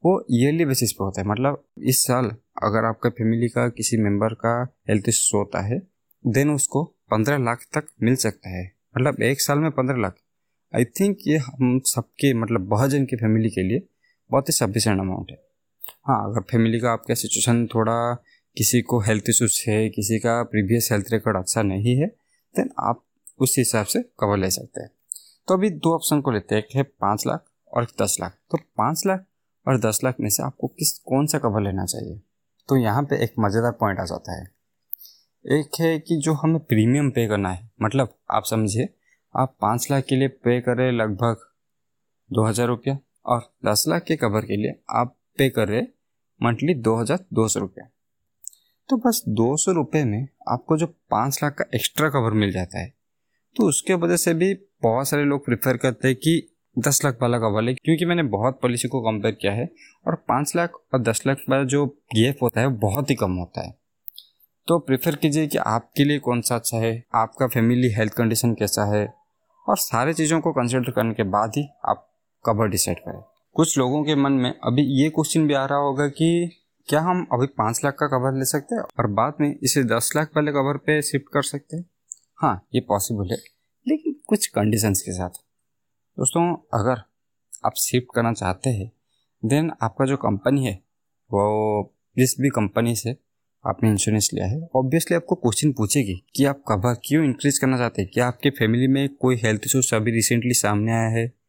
वो 0.02 0.24
ईयरली 0.32 0.64
बेसिस 0.64 0.92
पे 0.92 1.04
होता 1.04 1.20
है। 1.20 1.26
मतलब 1.28 1.62
इस 1.84 2.02
साल 2.04 2.30
अगर 2.62 2.84
आपका 2.84 3.10
फैमिली 3.10 3.48
का, 3.48 3.68
किसी 3.68 3.96
मेंबर 3.98 4.34
का 4.36 4.54
हेल्थ 4.90 5.08
इशू 5.08 5.38
होता 5.38 5.60
है 5.62 5.78
देन 6.24 6.50
उसको 6.50 6.84
पंद्रह 7.10 7.38
लाख 7.40 7.64
तक 7.74 7.86
मिल 8.02 8.16
सकता 8.16 8.50
है। 8.50 8.64
मतलब 8.96 9.22
एक 9.22 9.40
साल 9.40 9.58
में 9.58 9.70
पंद्रह 9.72 10.00
लाख। 10.00 10.16
आई 10.72 10.84
थिंक 11.00 11.18
ये 11.26 11.36
हम 11.38 11.78
सबके 11.86 12.32
मतलब 12.34 12.66
बहुत 12.68 12.90
जन 12.90 13.04
की 13.04 13.16
फैमिली 13.16 13.50
के 13.50 13.62
लिए 13.62 13.86
बहुत 14.30 14.48
ही 14.48 14.52
सफिशेंट 14.54 15.00
अमाउंट 15.00 15.30
है। 15.30 15.38
हाँ 16.06 16.18
अगर 16.24 16.40
फैमिली 16.40 16.80
का 16.80 16.92
आपका 16.92 17.14
सिचुएशन 17.14 17.66
थोड़ा 17.66 18.14
किसी 18.56 18.80
को 18.82 19.00
हेल्थ 19.00 19.28
इशूज 19.28 19.64
है, 19.68 19.88
किसी 19.88 20.18
का 20.18 20.42
प्रीवियस 20.42 20.88
हेल्थ 20.92 21.12
रिकॉर्ड 21.12 21.36
अच्छा 21.36 21.62
नहीं 21.62 21.96
है 21.96 22.06
देन 22.54 22.70
आप 22.80 23.02
उस 23.40 23.54
हिसाब 23.58 23.86
से 23.86 24.02
कवर 24.20 24.38
ले 24.38 24.50
सकते 24.50 24.82
हैं। 24.82 24.90
तो 25.48 25.54
अभी 25.54 25.70
दो 25.70 25.94
ऑप्शन 25.94 26.20
को 26.20 26.30
लेते 26.30 26.54
हैं, 26.54 26.62
एक 26.62 26.76
है 26.76 26.82
पाँच 26.82 27.26
लाख 27.26 27.44
और 27.72 27.82
एक 27.82 28.02
दस 28.02 28.16
लाख। 28.20 28.36
तो 28.50 28.58
पाँच 28.78 29.02
लाख 29.06 29.24
और 29.66 29.78
दस 29.80 30.00
लाख 30.04 30.20
में 30.20 30.28
से 30.30 30.42
आपको 30.42 30.66
किस, 30.68 30.98
कौन 30.98 31.26
सा 31.26 31.38
कवर 31.38 31.62
लेना 31.62 31.84
चाहिए? 31.84 32.20
तो 32.68 32.76
यहाँ 32.76 33.02
पे 33.02 33.22
एक 33.24 33.34
मज़ेदार 33.38 33.72
पॉइंट 33.72 34.00
आ 34.00 34.04
जाता 34.04 34.40
है। 34.40 34.46
एक 35.44 35.80
है 35.80 35.98
कि 35.98 36.16
जो 36.16 36.32
हमें 36.32 36.58
प्रीमियम 36.60 37.10
पे 37.10 37.26
करना 37.28 37.50
है 37.50 37.70
मतलब 37.82 38.14
आप 38.30 38.44
समझिए, 38.44 38.88
आप 39.34 39.56
पाँच 39.60 39.90
लाख 39.90 40.04
के 40.04 40.16
लिए 40.16 40.28
पे 40.28 40.60
करें 40.60 40.90
लगभग 40.92 41.46
दो 42.30 42.44
हज़ार 42.46 42.66
रुपया 42.66 42.98
और 43.26 43.40
दस 43.66 43.84
लाख 43.88 44.04
के 44.04 44.16
कवर 44.16 44.44
के 44.44 44.56
लिए 44.56 44.78
आप 44.90 45.16
पे 45.40 45.48
कर 45.50 45.68
रहे 45.68 45.82
मंथली 46.40 46.74
दो 46.76 46.96
हज़ार 46.96 47.24
दो 47.32 47.48
सौ 47.48 47.60
रुपया। 47.60 47.88
तो 48.88 48.96
बस 48.98 49.22
दो 49.30 49.56
सौ 49.56 49.72
रुपये 49.72 50.04
में 50.04 50.26
आपको 50.48 50.76
जो 50.76 50.86
पाँच 51.10 51.38
लाख 51.42 51.54
का 51.54 51.64
एक्स्ट्रा 51.74 52.08
कवर 52.10 52.32
मिल 52.34 52.52
जाता 52.52 52.78
है 52.78 52.92
तो 53.56 53.68
उसके 53.68 53.94
वजह 53.96 54.16
से 54.18 54.34
भी 54.34 54.54
बहुत 54.82 55.08
सारे 55.08 55.24
लोग 55.24 55.44
प्रेफर 55.44 55.76
करते 55.76 56.08
हैं 56.08 56.16
कि 56.16 56.42
दस 56.76 57.04
लाख 57.04 57.18
वाला 57.22 57.38
कवर 57.38 57.62
ले, 57.62 57.74
क्योंकि 57.74 58.04
मैंने 58.04 58.22
बहुत 58.24 58.58
पॉलिसी 58.62 58.88
को 58.88 59.00
कंपेयर 59.02 59.34
किया 59.34 59.52
है 59.52 59.68
और 60.06 60.14
पाँच 60.28 60.54
लाख 60.56 60.74
और 60.94 61.00
दस 61.00 61.22
लाख 61.26 61.38
वाला 61.48 61.64
जो 61.66 61.86
गैप 62.14 62.42
होता 62.42 62.60
है 62.60 62.68
बहुत 62.78 63.10
ही 63.10 63.14
कम 63.16 63.32
होता 63.34 63.66
है। 63.66 63.74
तो 64.68 64.78
प्रेफर 64.80 65.16
कीजिए 65.16 65.46
कि 65.46 65.58
आपके 65.58 66.04
लिए 66.04 66.18
कौन 66.20 66.40
सा 66.40 66.54
अच्छा 66.54 66.78
है, 66.78 66.92
आपका 67.14 67.46
फैमिली 67.48 67.92
हेल्थ 67.92 68.14
कंडीशन 68.14 68.54
कैसा 68.54 68.84
है 68.94 69.06
और 69.66 69.76
सारे 69.78 70.14
चीज़ों 70.14 70.40
को 70.40 70.52
कंसिडर 70.52 70.90
करने 70.90 71.14
के 71.14 71.22
बाद 71.30 71.52
ही 71.56 71.68
आप 71.84 72.08
कवर 72.44 72.68
डिसाइड 72.68 72.98
करें। 72.98 73.20
कुछ 73.52 73.78
लोगों 73.78 74.04
के 74.04 74.14
मन 74.14 74.32
में 74.32 74.50
अभी 74.64 74.82
ये 74.82 75.08
क्वेश्चन 75.10 75.46
भी 75.46 75.54
आ 75.54 75.64
रहा 75.64 75.78
होगा 75.78 76.08
कि 76.08 76.50
क्या 76.88 77.00
हम 77.00 77.26
अभी 77.32 77.46
पाँच 77.46 77.80
लाख 77.84 77.94
का 77.94 78.06
कवर 78.06 78.38
ले 78.38 78.44
सकते 78.44 78.74
हैं 78.74 78.82
और 78.82 79.06
बाद 79.06 79.34
में 79.40 79.58
इसे 79.62 79.84
दस 79.84 80.12
लाख 80.16 80.30
वाले 80.36 80.52
कवर 80.52 80.76
पे 80.76 81.02
शिफ्ट 81.02 81.26
कर 81.32 81.42
सकते 81.42 81.76
हैं? 81.76 81.84
हाँ 82.36 82.68
ये 82.74 82.80
पॉसिबल 82.80 83.30
है। 83.30 83.36
लेकिन 83.88 84.16
कुछ 84.26 84.46
कंडीशंस 84.46 85.02
के 85.02 85.12
साथ। 85.12 85.30
दोस्तों, 86.18 86.56
अगर 86.80 87.02
आप 87.66 87.72
शिफ्ट 87.76 88.06
करना 88.14 88.32
चाहते 88.32 88.70
हैं 88.70 88.92
देन 89.44 89.72
आपका 89.82 90.04
जो 90.04 90.16
कंपनी 90.16 90.66
है, 90.66 90.74
वो 91.32 91.94
जिस 92.18 92.40
भी 92.40 92.48
कंपनी 92.48 92.96
से 92.96 93.16
आपने 93.66 93.90
इंश्योरेंस 93.90 94.30
लिया 94.34 94.46
है 94.46 94.68
ऑब्वियसली 94.76 95.14
आपको 95.16 95.34
क्वेश्चन 95.34 95.72
पूछेगी 95.72 96.24
कि 96.36 96.44
आप 96.44 96.62
कवर 96.68 96.94
क्यों 96.94 97.24
इंक्रीज 97.24 97.58
करना 97.58 97.78
चाहते 97.78 98.02
हैं? 98.02 98.10
क्या 98.14 98.26
आपके 98.26 98.50
फैमिली 98.50 98.86
में 98.86 99.14
कोई 99.14 99.36
हेल्थ 99.36 99.60
इशूज 99.66 99.94
अभी 99.94 100.10
रिसेंटली 100.10 100.54
सामने 100.54 100.92
आया 100.92 101.08
है? 101.08 101.39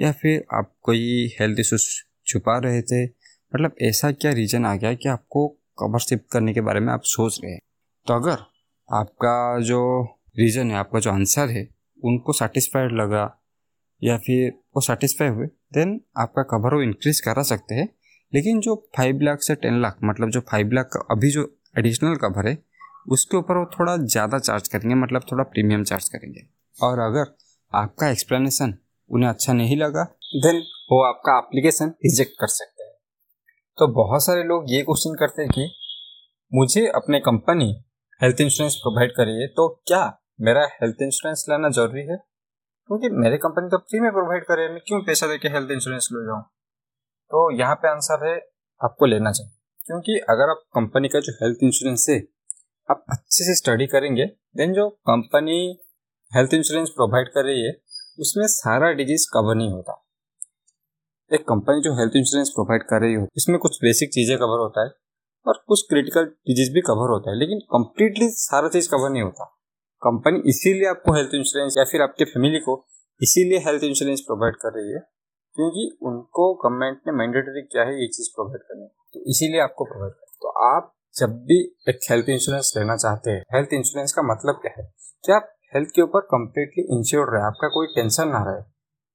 या 0.00 0.12
फिर 0.12 0.44
आप 0.54 0.72
कोई 0.82 1.32
हेल्थ 1.40 1.60
इशूज 1.60 1.86
छुपा 2.26 2.58
रहे 2.58 2.82
थे? 2.82 3.04
मतलब 3.04 3.74
ऐसा 3.82 4.12
क्या 4.12 4.32
रीज़न 4.32 4.66
आ 4.66 4.74
गया 4.76 4.94
कि 4.94 5.08
आपको 5.08 5.48
कवर 5.78 5.98
शिफ्ट 5.98 6.24
करने 6.32 6.54
के 6.54 6.60
बारे 6.60 6.80
में 6.80 6.92
आप 6.92 7.02
सोच 7.04 7.40
रहे 7.44 7.52
हैं? 7.52 7.60
तो 8.06 8.14
अगर 8.14 8.38
आपका 8.88 9.60
जो 9.60 10.02
रीज़न 10.38 10.70
है, 10.70 10.76
आपका 10.76 11.00
जो 11.00 11.10
आंसर 11.10 11.48
है, 11.48 11.68
उनको 12.04 12.32
सेटिस्फाइड 12.32 12.92
लगा 12.92 13.42
या 14.02 14.16
फिर 14.18 14.50
वो 14.76 14.80
सेटिस्फाई 14.80 15.28
हुए 15.28 15.46
देन 15.46 16.00
आपका 16.16 16.42
कवर 16.42 16.74
वो 16.74 16.82
इंक्रीज 16.82 17.20
करा 17.20 17.42
सकते 17.42 17.74
हैं। 17.74 17.88
लेकिन 18.32 18.60
जो 18.60 18.74
फाइव 18.96 19.20
लाख 19.22 19.42
से 19.42 19.54
टेन 19.54 19.80
लाख 19.82 19.98
मतलब 20.04 20.30
जो 20.30 20.40
फाइव 20.40 20.72
लाख 20.72 20.86
का 20.86 21.00
अभी 21.10 21.30
जो 21.30 21.58
एडिशनल 21.78 22.16
कवर 22.16 22.48
है, 22.48 22.58
उसके 23.08 23.36
ऊपर 23.36 23.56
वो 23.56 23.64
थोड़ा 23.78 23.96
ज़्यादा 23.96 24.38
चार्ज 24.38 24.68
करेंगे 24.68 24.94
मतलब 24.94 25.26
थोड़ा 25.32 25.44
प्रीमियम 25.44 25.84
चार्ज 25.84 26.08
करेंगे। 26.08 26.46
और 26.76 26.98
अगर 26.98 27.36
आपका 27.72 28.08
एक्सप्लेनेशन 28.08 28.74
उन्हें 29.10 29.30
अच्छा 29.30 29.52
नहीं 29.52 29.76
लगा 29.76 30.04
देन 30.36 30.56
वो 30.92 31.02
आपका 31.04 31.38
एप्लीकेशन 31.38 31.88
रिजेक्ट 31.88 32.32
कर 32.40 32.46
सकते 32.46 32.84
हैं। 32.84 32.92
तो 33.78 33.88
बहुत 33.88 34.24
सारे 34.24 34.42
लोग 34.42 34.64
ये 34.68 34.82
क्वेश्चन 34.82 35.14
करते 35.14 35.42
हैं 35.42 35.50
कि, 35.50 35.74
मुझे 36.54 36.86
अपने 36.86 37.20
कंपनी 37.20 37.84
हेल्थ 38.22 38.40
इंश्योरेंस 38.40 38.74
प्रोवाइड 38.74 39.10
करिए 39.10 39.46
तो 39.46 39.82
क्या 39.86 40.22
मेरा 40.40 40.64
हेल्थ 40.64 40.96
इंश्योरेंस 41.02 41.46
लेना 41.48 41.68
ज़रूरी 41.68 42.00
है? 42.00 42.16
क्योंकि 42.86 43.08
मेरी 43.10 43.36
कंपनी 43.36 43.68
तो 43.68 43.78
फ्री 43.78 44.00
में 44.00 44.12
प्रोवाइड 44.12 44.44
करे 44.44 44.68
मैं 44.68 44.80
क्यों 44.86 45.00
पैसा 45.02 45.26
देके 45.26 45.48
हेल्थ 45.48 45.70
इंश्योरेंस 45.70 46.08
ले 46.12 46.26
जाऊँ? 46.26 46.42
तो 47.30 47.58
यहाँ 47.60 47.74
पे 47.74 47.88
आंसर 47.88 48.28
है, 48.28 48.36
आपको 48.84 49.06
लेना 49.06 49.32
चाहिए। 49.32 49.52
क्योंकि 49.86 50.18
अगर 50.30 50.50
आप 50.50 50.62
कंपनी 50.74 51.08
का 51.08 51.20
जो 51.20 51.32
हेल्थ 51.32 51.58
इंश्योरेंस 51.62 52.06
है, 52.10 52.18
आप 52.90 53.04
अच्छे 53.10 53.44
से 53.44 53.54
स्टडी 53.54 53.86
करेंगे 53.86 54.24
देन 54.56 54.72
जो 54.72 54.90
कंपनी 54.90 55.78
हेल्थ 56.36 56.54
इंश्योरेंस 56.54 56.88
प्रोवाइड 56.88 57.28
कर 57.28 57.44
रही 57.44 57.62
है 57.62 57.72
उसमें 58.18 58.46
सारा 58.48 58.92
डिज़ीज़ 58.92 59.26
कवर 59.32 59.54
नहीं 59.54 59.70
होता। 59.70 60.02
एक 61.30 61.42
कंपनी 61.42 61.80
जो 61.82 61.92
हेल्थ 61.94 62.16
इंश्योरेंस 62.16 62.50
प्रोवाइड 62.50 62.82
कर 62.82 63.00
रही 63.02 63.14
हो, 63.14 63.26
इसमें 63.36 63.58
कुछ 63.58 63.78
बेसिक 63.82 64.10
चीज़ें 64.10 64.36
कवर 64.38 64.58
होता 64.58 64.84
है 64.84 64.90
और 65.46 65.62
कुछ 65.68 65.82
क्रिटिकल 65.88 66.24
डिज़ीज़ 66.24 66.72
भी 66.74 66.80
कवर 66.82 67.10
होता 67.10 67.30
है, 67.30 67.38
लेकिन 67.38 67.58
कंप्लीटली 67.72 68.28
सारा 68.30 68.68
चीज़ 68.68 68.88
कवर 68.90 69.10
नहीं 69.10 69.22
होता। 69.22 69.44
कंपनी 70.02 70.42
इसीलिए 70.48 70.88
आपको 70.88 71.14
हेल्थ 71.14 71.34
इंश्योरेंस 71.34 71.74
या 71.78 71.84
फिर 71.84 72.02
आपके 72.02 72.24
फैमिली 72.24 72.58
को 72.60 72.74
इसीलिए 73.20 73.58
हेल्थ 73.58 73.84
इंश्योरेंस 73.84 74.20
प्रोवाइड 74.20 74.56
कर 74.56 74.74
रही 74.74 74.92
है, 74.92 75.00
क्योंकि 75.56 75.88
उनको 76.02 76.52
गवर्नमेंट 76.54 77.00
ने 77.06 77.12
मैंडेटरी 77.14 77.62
क्या 77.64 77.82
है, 77.82 78.00
ये 78.00 78.08
चीज़ 78.08 78.28
प्रोवाइड 78.34 78.62
करनी 78.62 78.86
तो 79.14 79.30
इसीलिए 79.30 79.60
आपको 79.60 79.84
प्रोवाइड 79.84 80.12
कर 80.12 80.24
तो 80.42 80.48
आप 80.66 80.92
जब 81.14 81.36
भी 81.44 81.58
एक 81.88 81.98
हेल्थ 82.10 82.28
इंश्योरेंस 82.28 82.72
लेना 82.76 82.96
चाहते 82.96 83.30
हैं 83.30 83.42
हेल्थ 83.54 83.72
इंश्योरेंस 83.74 84.12
का 84.12 84.22
मतलब 84.24 84.58
क्या 84.62 84.72
है? 84.78 84.84
कि 85.24 85.32
आप 85.32 85.55
हेल्थ 85.76 85.88
के 85.96 86.02
ऊपर 86.02 86.20
कम्प्लीटली 86.30 86.88
इंश्योर्ड 86.96 87.34
रहे, 87.34 87.42
आपका 87.44 87.68
कोई 87.74 87.86
टेंशन 87.94 88.28
ना 88.28 88.42
रहे। 88.46 88.62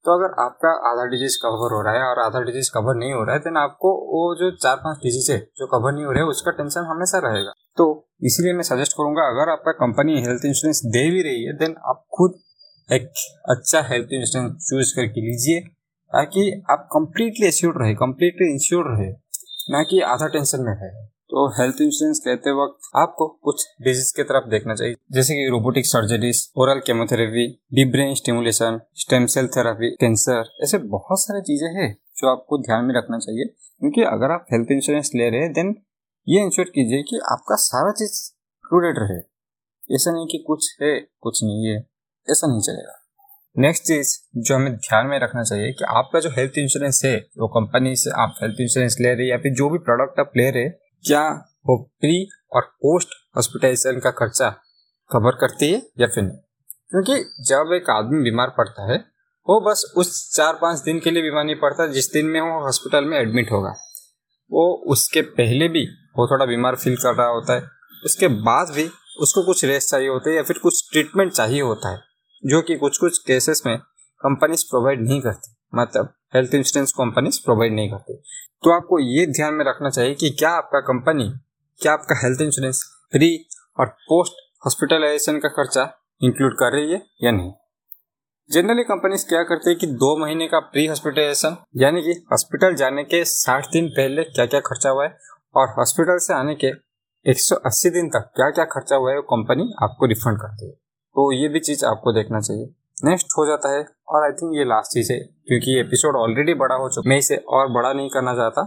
तो 0.06 0.14
अगर 0.14 0.34
आपका 0.42 0.70
आधा 0.90 1.04
डिज़ीज़ 1.06 1.36
कवर 1.38 1.74
हो 1.74 1.82
रहा 1.82 1.94
है 1.94 2.04
और 2.04 2.20
आधा 2.20 2.40
डिज़ीज़ 2.42 2.70
कवर 2.74 2.96
नहीं 2.96 3.12
हो 3.14 3.24
रहा 3.24 3.36
है 3.36 3.42
देन 3.42 3.58
आपको 3.58 3.90
वो 4.12 4.22
जो 4.36 4.50
चार 4.54 4.76
पाँच 4.76 4.98
डिज़ीज़ 4.98 5.32
है, 5.32 5.38
जो 5.58 5.68
कवर 5.68 5.94
नहीं 5.94 6.06
हो 6.06 6.12
रहे, 6.12 6.24
उसका 6.26 6.52
टेंशन 6.52 6.88
हमेशा 6.90 7.20
रहेगा। 7.26 7.52
तो 7.78 7.86
इसीलिए 8.24 8.54
मैं 8.54 8.64
सजेस्ट 8.64 8.94
करूँगा, 8.94 9.28
अगर 9.30 9.52
आपका 9.52 9.72
कंपनी 9.82 10.22
हेल्थ 10.22 10.46
इंश्योरेंस 10.46 10.82
दे 10.86 11.04
भी 11.12 11.22
रही 11.24 11.44
है 11.44 11.54
देन 11.58 11.76
आप 11.86 12.04
खुद 12.18 12.40
एक 12.90 13.08
अच्छा 13.50 13.82
हेल्थ 13.82 14.14
इंश्योरेंस 14.14 14.52
चूज़ 14.70 14.96
करके 14.96 15.22
लीजिए, 15.22 15.60
ताकि 16.14 16.52
आप 16.70 16.88
कंप्लीटली 16.94 17.48
एश्योर्ड 17.48 17.82
रहे 17.82 17.94
कंप्लीटली 17.96 18.52
इंश्योर्ड 18.52 18.88
रहे, 18.90 19.12
ना 19.72 19.84
कि 19.84 20.02
आधा 20.08 20.28
टेंशन 20.28 20.62
में 20.62 20.74
रहे। 20.74 20.92
तो 21.32 21.62
हेल्थ 21.62 21.76
इंश्योरेंस 21.82 22.24
लेते 22.28 22.52
वक्त 22.52 22.90
आपको 22.96 23.28
कुछ 23.28 23.68
डिज़ीज़ 23.82 24.14
की 24.16 24.24
तरफ़ 24.24 24.50
देखना 24.50 24.76
चाहिए। 24.76 24.96
जैसे 25.12 25.34
कि 25.34 25.50
robotic 25.50 25.86
surgeries 25.86 26.52
oral 26.58 26.80
chemotherapy 26.80 27.48
deep 27.74 27.88
brain 27.88 28.16
stimulation 28.16 28.82
stem 28.96 29.26
cell 29.26 29.48
therapy 29.48 29.92
cancer 29.92 30.44
ऐसे 30.64 30.78
बहुत 30.78 31.22
सारी 31.22 31.42
चीज़ें 31.42 31.68
हैं 31.68 31.98
जो 32.18 32.28
आपको 32.28 32.58
ध्यान 32.58 32.86
में 32.86 32.96
रखना 32.96 33.18
चाहिए। 33.18 33.46
क्योंकि 33.80 34.02
अगर 34.02 34.32
आप 34.32 34.46
हेल्थ 34.54 34.68
इंश्योरेंस 34.72 35.12
ले 35.16 35.30
रहे 35.30 35.40
हैं 35.40 35.54
देन 35.54 35.76
ये 36.30 36.42
इंश्योर 36.42 36.72
कीजिए 36.76 37.04
कि 37.04 37.20
आपका 37.32 37.56
सारा 37.56 37.92
चीज़ 37.92 38.32
इंक्लूडेड 38.34 38.96
रहे। 38.98 39.20
ऐसा 39.96 40.12
नहीं 40.12 40.26
कि 40.26 40.44
कुछ 40.48 40.78
है, 40.82 41.00
कुछ 41.00 41.44
नहीं 41.44 41.68
है। 41.68 41.78
ऐसा 42.30 42.48
नहीं 42.48 42.62
चलेगा। 42.62 42.98
नेक्स्ट 43.58 43.84
चीज़ 43.84 44.18
जो 44.38 44.56
हमें 44.56 44.74
ध्यान 44.74 45.08
में 45.08 45.20
रखना 45.20 45.44
चाहिए 45.44 45.72
कि 45.72 45.84
आपका 45.84 46.20
जो 46.20 46.30
हेल्थ 46.30 46.52
इंश्योरेंस 46.58 47.02
है, 47.06 47.18
वो 47.18 47.48
कंपनी 47.48 47.96
से 47.96 48.10
आप 48.10 48.36
हेल्थ 48.42 48.56
इंश्योरेंस 48.62 48.98
ले 49.02 49.14
रहे 49.14 49.24
हैं 49.24 49.32
या 49.32 49.38
फिर 49.38 49.54
जो 49.54 49.70
भी 49.70 49.78
प्रोडक्ट 49.78 50.20
आप 50.20 50.32
ले 50.38 50.52
रहे 50.52 50.91
क्या 51.08 51.30
वो 51.66 51.84
प्री 51.84 52.30
और 52.54 52.62
पोस्ट 52.62 53.10
हॉस्पिटलाइजेशन 53.38 54.00
का 54.00 54.12
खर्चा 54.12 54.50
कवर 55.12 55.32
करती 55.32 55.72
है 55.72 55.88
या 56.00 56.08
फिर 56.08 56.24
नहीं? 56.24 56.38
क्योंकि 56.90 57.24
जब 57.24 57.72
एक 57.74 57.90
आदमी 57.90 58.24
बीमार 58.24 58.50
पड़ता 58.50 58.92
है, 58.92 58.98
वो 59.50 59.70
बस 59.70 59.94
उस 59.98 60.36
चार 60.36 60.54
पाँच 60.54 60.80
दिन 60.80 61.00
के 61.00 61.12
लिए 61.12 61.24
बीमार 61.24 61.44
नहीं 61.44 61.56
पड़ता, 61.56 61.88
जिस 61.88 62.12
दिन 62.12 62.26
में 62.26 62.42
वो 62.42 62.66
हॉस्पिटल 62.66 63.06
में 63.06 63.18
एडमिट 63.18 63.52
होगा। 63.52 63.70
वो 64.52 64.84
उसके 64.88 65.22
पहले 65.22 65.68
भी 65.68 65.86
वो 65.86 66.28
थोड़ा 66.28 66.46
बीमार 66.46 66.76
फील 66.76 66.96
कर 66.96 67.16
रहा 67.16 67.28
होता 67.28 67.54
है। 67.54 67.64
उसके 68.06 68.28
बाद 68.28 68.72
भी 68.72 68.90
उसको 69.20 69.46
कुछ 69.46 69.66
रेस्ट 69.66 69.90
चाहिए 69.90 70.10
होता 70.10 70.30
है 70.30 70.36
या 70.36 70.44
फिर 70.44 70.58
कुछ 70.58 70.92
ट्रीटमेंट 70.92 71.32
चाहिए 71.32 71.62
होता 71.62 71.90
है, 71.90 71.98
जो 72.46 72.62
कि 72.62 72.76
कुछ 72.76 72.98
कुछ 72.98 73.18
केसेस 73.18 73.62
में 73.66 73.78
कंपनीज़ 74.22 74.64
प्रोवाइड 74.64 75.02
नहीं 75.02 75.22
करती। 75.22 75.56
मतलब 75.76 76.14
हेल्थ 76.36 76.54
इंश्योरेंस 76.54 76.92
कंपनीज़ 76.92 77.44
प्रोवाइड 77.44 77.74
नहीं 77.74 77.92
करती। 77.92 78.24
तो 78.64 78.72
आपको 78.72 79.00
ये 79.00 79.26
ध्यान 79.26 79.54
में 79.54 79.66
रखना 79.66 79.90
चाहिए 79.90 80.14
कि 80.14 80.30
क्या 80.30 80.50
आपका 80.50 80.80
कंपनी 80.80 81.34
क्या 81.82 81.94
आपका 81.94 82.20
हेल्थ 82.24 82.42
इंश्योरेंस 82.42 82.84
फ्री 83.12 83.46
और 83.80 83.86
पोस्ट 83.86 84.34
हॉस्पिटलाइजेशन 84.66 85.38
का 85.38 85.50
खर्चा 85.50 85.98
इंक्लूड 86.24 86.54
कर 86.54 86.74
रही 86.74 86.92
है 86.92 87.06
या 87.24 87.32
नहीं? 87.32 87.54
जनरली 88.52 88.84
कंपनीज़ 88.84 89.30
क्या 89.30 89.44
करती 89.44 89.70
है 89.70 89.76
कि 89.76 89.88
दो 89.88 90.18
महीने 90.18 90.48
का 90.48 90.60
प्री 90.60 90.86
हॉस्पिटलाइजेशन 90.86 91.58
यानी 91.76 92.02
कि 92.02 92.12
हॉस्पिटल 92.12 92.76
जाने 92.76 93.04
के 93.04 93.26
साठ 93.26 93.66
दिन 93.74 93.88
पहले 93.88 94.24
क्या 94.24 94.46
क्या 94.46 94.60
खर्चा 94.60 94.90
हुआ 94.90 95.04
है 95.04 95.18
और 95.56 95.68
हॉस्पिटल 95.68 96.18
से 96.18 96.34
आने 96.34 96.56
के 96.56 96.72
180 97.32 97.90
दिन 97.90 98.10
तक 98.10 98.32
क्या 98.36 98.50
क्या 98.50 98.66
खर्चा 98.66 98.96
हुआ 98.96 99.10
है 99.12 99.16
वो 99.16 99.22
कंपनी 99.22 99.74
आपको 99.84 100.06
रिफंड 100.06 100.38
करती 100.38 100.66
है। 100.66 100.72
तो 100.72 101.32
ये 101.32 101.48
भी 101.48 101.60
चीज़ 101.60 101.86
आपको 101.86 102.12
देखना 102.12 102.40
चाहिए। 102.40 102.74
नेक्स्ट 103.04 103.28
हो 103.38 103.48
जाता 103.48 103.72
है 103.72 103.86
और 104.12 104.24
आई 104.24 104.32
थिंक 104.32 104.56
ये 104.56 104.64
लास्ट 104.64 104.92
चीज़ 104.92 105.12
है, 105.14 105.20
क्योंकि 105.20 105.80
एपिसोड 105.80 106.16
ऑलरेडी 106.16 106.54
बड़ा 106.54 106.76
हो 106.76 106.90
चुका 106.90 107.10
मैं 107.10 107.18
इसे 107.18 107.36
और 107.50 107.72
बड़ा 107.72 107.94
नहीं 107.94 108.10
करना 108.10 108.34
चाहता। 108.36 108.64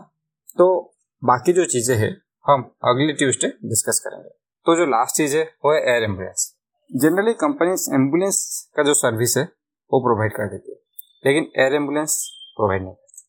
तो 0.59 0.95
बाकी 1.23 1.53
जो 1.53 1.65
चीज़ें 1.65 1.97
हैं, 1.97 2.11
हम 2.47 2.63
अगले 2.85 3.13
ट्यूसडे 3.13 3.49
डिस्कस 3.65 4.01
करेंगे। 4.05 4.29
तो 4.67 4.77
जो 4.77 4.87
लास्ट 4.87 5.17
चीज़ 5.17 5.37
है, 5.37 5.43
वो 5.65 5.73
है 5.75 5.81
air 5.93 6.03
ambulance 6.03 6.55
generally 6.91 7.33
company 7.33 7.95
ambulance 7.95 8.71
का 8.77 8.83
जो 8.83 8.95
सर्विस 8.95 9.37
है, 9.37 9.45
वो 9.91 10.01
प्रोवाइड 10.01 10.33
कर 10.33 10.49
देती 10.49 10.73
है। 10.73 10.79
लेकिन 11.25 11.51
एयर 11.63 11.75
एंबुलेंस 11.75 12.17
प्रोवाइड 12.57 12.83
नहीं 12.83 12.93
करती। 12.93 13.23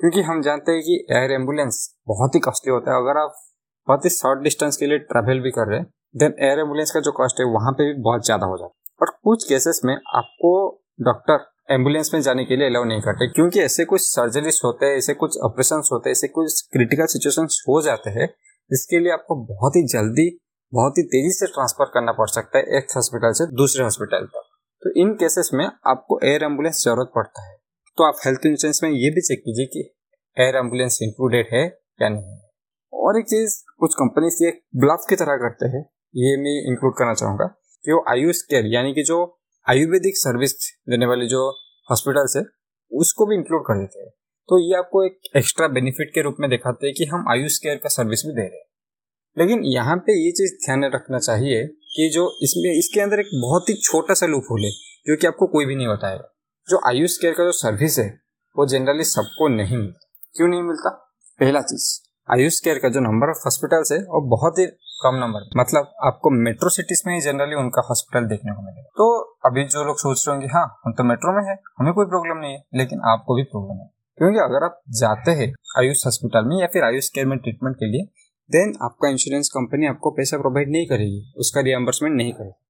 क्योंकि 0.00 0.22
हम 0.22 0.42
जानते 0.42 0.72
हैं 0.72 0.82
कि 0.82 1.06
एयर 1.12 1.32
एंबुलेंस 1.32 1.96
बहुत 2.08 2.34
ही 2.34 2.40
कॉस्टली 2.40 2.72
होता 2.72 2.90
है। 2.90 3.02
अगर 3.02 3.20
आप 3.20 3.34
बहुत 3.88 4.04
ही 4.04 4.10
शॉर्ट 4.10 4.40
डिस्टेंस 4.40 4.76
के 4.76 4.86
लिए 4.86 4.98
ट्रेवल 4.98 5.40
भी 5.40 5.50
कर 5.50 5.68
रहे 5.68 5.78
हैं 5.78 5.86
देन 6.16 6.34
एयर 6.40 6.58
एंबुलेंस 6.58 6.90
का 6.90 7.00
जो 7.00 7.12
कॉस्ट 7.12 7.40
है, 7.40 7.46
वहाँ 7.46 7.72
पे 7.72 7.92
भी 7.92 8.02
बहुत 8.02 8.24
ज़्यादा 8.24 8.46
हो 8.46 8.56
जाता 8.56 8.66
है। 8.66 8.94
और 9.00 9.18
कुछ 9.24 9.48
केसेस 9.48 9.80
में 9.84 9.94
आपको 9.94 10.82
डॉक्टर 11.00 11.55
एंबुलेंस 11.68 12.10
में 12.14 12.20
जाने 12.20 12.44
के 12.44 12.56
लिए 12.56 12.66
अलाउ 12.66 12.84
नहीं 12.84 13.00
करते, 13.00 13.26
क्योंकि 13.28 13.60
ऐसे 13.60 13.84
कुछ 13.84 14.00
सर्जरीज 14.00 14.60
होते 14.64 14.86
हैं, 14.86 14.96
ऐसे 14.96 15.14
कुछ 15.14 15.38
ऑपरेशन 15.44 15.82
होते 15.92 16.08
हैं, 16.08 16.12
ऐसे 16.12 16.28
कुछ 16.28 16.60
क्रिटिकल 16.72 17.06
सिचुएशन 17.06 17.48
हो 17.68 17.80
जाते 17.82 18.10
हैं, 18.10 18.26
जिसके 18.70 18.98
लिए 18.98 19.12
आपको 19.12 19.36
बहुत 19.46 19.76
ही 19.76 19.82
जल्दी, 19.86 20.28
बहुत 20.72 20.98
ही 20.98 21.02
तेज़ी 21.04 21.30
से 21.30 21.46
ट्रांसफ़र 21.46 21.90
करना 21.94 22.12
पड़ 22.12 22.28
सकता 22.28 22.58
है 22.58 22.78
एक 22.78 22.96
हॉस्पिटल 22.96 23.32
से 23.32 23.46
दूसरे 23.56 23.84
हॉस्पिटल 23.84 24.26
तक। 24.26 24.48
तो 24.82 24.90
इन 25.00 25.12
केसेस 25.14 25.50
में 25.54 25.64
आपको 25.64 26.18
एयर 26.24 26.44
एंबुलेंस 26.44 26.82
ज़रूरत 26.84 27.10
पड़ता 27.14 27.46
है। 27.46 27.54
तो 27.98 28.04
आप 28.04 28.16
हेल्थ 28.26 28.46
इंश्योरेंस 28.46 28.80
में 28.82 28.90
ये 28.90 29.10
भी 29.10 29.20
चेक 29.20 29.38
कीजिए 29.38 29.66
कि 29.66 29.80
एयर 30.36 30.56
एंबुलेंस 30.56 30.98
इंक्लूडेड 31.02 31.46
है 31.52 31.64
या 32.00 32.08
नहीं 32.08 32.38
और 32.92 33.18
एक 33.18 33.26
चीज़, 33.26 33.54
कुछ 33.78 33.94
कंपनी 33.94 34.28
ये 34.44 34.50
ग्लव 34.76 35.06
की 35.08 35.16
तरह 35.16 35.36
करते 35.36 35.66
हैं, 35.66 35.82
ये 36.14 36.36
मैं 36.36 36.54
इंक्लूड 36.70 36.94
करना 36.98 37.14
चाहूँगा 37.14 37.46
कि 37.84 37.92
वो 37.92 38.04
आयुष 38.08 38.42
केयर 38.42 38.66
यानी 38.66 38.92
कि 38.94 39.02
जो 39.02 39.18
आयुर्वेदिक 39.70 40.16
सर्विस 40.16 40.80
देने 40.88 41.06
वाले 41.06 41.26
जो 41.26 41.50
हॉस्पिटल्स 41.90 42.36
है, 42.36 42.42
उसको 42.92 43.26
भी 43.26 43.36
इंक्लूड 43.36 43.62
कर 43.62 43.78
देते 43.78 43.98
हैं। 44.00 44.10
तो 44.48 44.72
ये 44.72 44.78
आपको 44.78 45.04
एक 45.04 45.20
एक्स्ट्रा 45.36 45.68
बेनिफिट 45.68 46.10
के 46.14 46.22
रूप 46.22 46.36
में 46.40 46.50
दिखाते 46.50 46.86
हैं 46.86 46.94
कि 46.98 47.04
हम 47.04 47.24
आयुष 47.30 47.58
केयर 47.58 47.76
का 47.76 47.88
सर्विस 47.88 48.22
भी 48.26 48.32
दे 48.32 48.48
रहे 48.48 48.58
हैं। 48.58 48.66
लेकिन 49.38 49.64
यहाँ 49.64 49.96
पे 49.96 50.24
ये 50.24 50.30
चीज़ 50.30 50.66
ध्यान 50.66 50.84
रखना 50.84 51.18
चाहिए 51.18 51.66
कि 51.66 52.10
जो 52.14 52.38
इसमें, 52.42 52.78
इसके 52.78 53.00
अंदर 53.00 53.20
एक 53.20 53.26
बहुत 53.34 53.68
ही 53.68 53.74
छोटा 53.74 54.14
सा 54.14 54.26
लूप 54.26 54.44
है 54.52 54.70
जो 55.06 55.16
कि 55.16 55.26
आपको 55.26 55.46
कोई 55.46 55.66
भी 55.66 55.76
नहीं 55.76 55.88
बताएगा। 55.88 56.36
जो 56.68 56.80
आयुष 56.88 57.18
केयर 57.18 57.32
का 57.32 57.44
जो 57.44 57.52
सर्विस 57.52 57.98
है, 57.98 58.20
वो 58.56 58.66
जनरली 58.66 59.04
सबको 59.04 59.48
नहीं 59.48 59.76
मिलता। 59.76 60.10
क्यों 60.36 60.48
नहीं 60.48 60.62
मिलता? 60.62 60.90
पहला 61.40 61.60
चीज़, 61.60 62.08
आयुष 62.32 62.60
केयर 62.60 62.78
का 62.78 62.88
जो 62.88 63.00
नंबर 63.00 63.30
ऑफ़ 63.30 63.36
हॉस्पिटल्स 63.36 63.92
है, 63.92 63.98
वो 63.98 64.30
बहुत 64.30 64.58
ही 64.58 64.66
कम 65.02 65.14
नंबर 65.14 65.50
मतलब 65.56 65.92
आपको 66.04 66.30
मेट्रो 66.30 66.68
सिटीज़ 66.68 67.02
में 67.06 67.14
ही 67.14 67.20
जनरली 67.20 67.54
उनका 67.54 67.82
हॉस्पिटल 67.88 68.26
देखने 68.26 68.52
को 68.52 68.62
मिलेगा। 68.62 68.88
तो 68.96 69.20
अभी 69.46 69.64
जो 69.64 69.84
लोग 69.84 69.98
सोच 69.98 70.24
रहे 70.28 70.36
होंगे 70.36 70.46
हाँ 70.46 70.80
हम 70.86 70.92
तो 70.92 71.04
मेट्रो 71.04 71.32
में 71.32 71.50
है, 71.50 71.58
हमें 71.78 71.92
कोई 71.94 72.06
प्रॉब्लम 72.06 72.38
नहीं 72.38 72.52
है, 72.52 72.62
लेकिन 72.74 73.00
आपको 73.04 73.36
भी 73.36 73.42
प्रॉब्लम 73.42 73.80
है। 73.80 73.90
क्योंकि 74.18 74.38
अगर 74.38 74.64
आप 74.64 74.80
जाते 74.90 75.30
हैं 75.30 75.52
आयुष 75.78 76.06
हॉस्पिटल 76.06 76.44
में 76.44 76.60
या 76.60 76.66
फिर 76.66 76.84
आयुष 76.84 77.08
केयर 77.08 77.26
में 77.26 77.38
ट्रीटमेंट 77.38 77.76
के 77.76 77.86
लिए 77.86 78.04
देन 78.50 78.72
आपका 78.82 79.08
इंश्योरेंस 79.08 79.48
कंपनी 79.48 79.86
आपको 79.86 80.10
पैसा 80.10 80.38
प्रोवाइड 80.38 80.70
नहीं 80.70 80.86
करेगी, 80.86 81.32
उसका 81.36 81.60
रियम्बर्समेंट 81.60 82.16
नहीं 82.16 82.32
करेगी। 82.32 82.64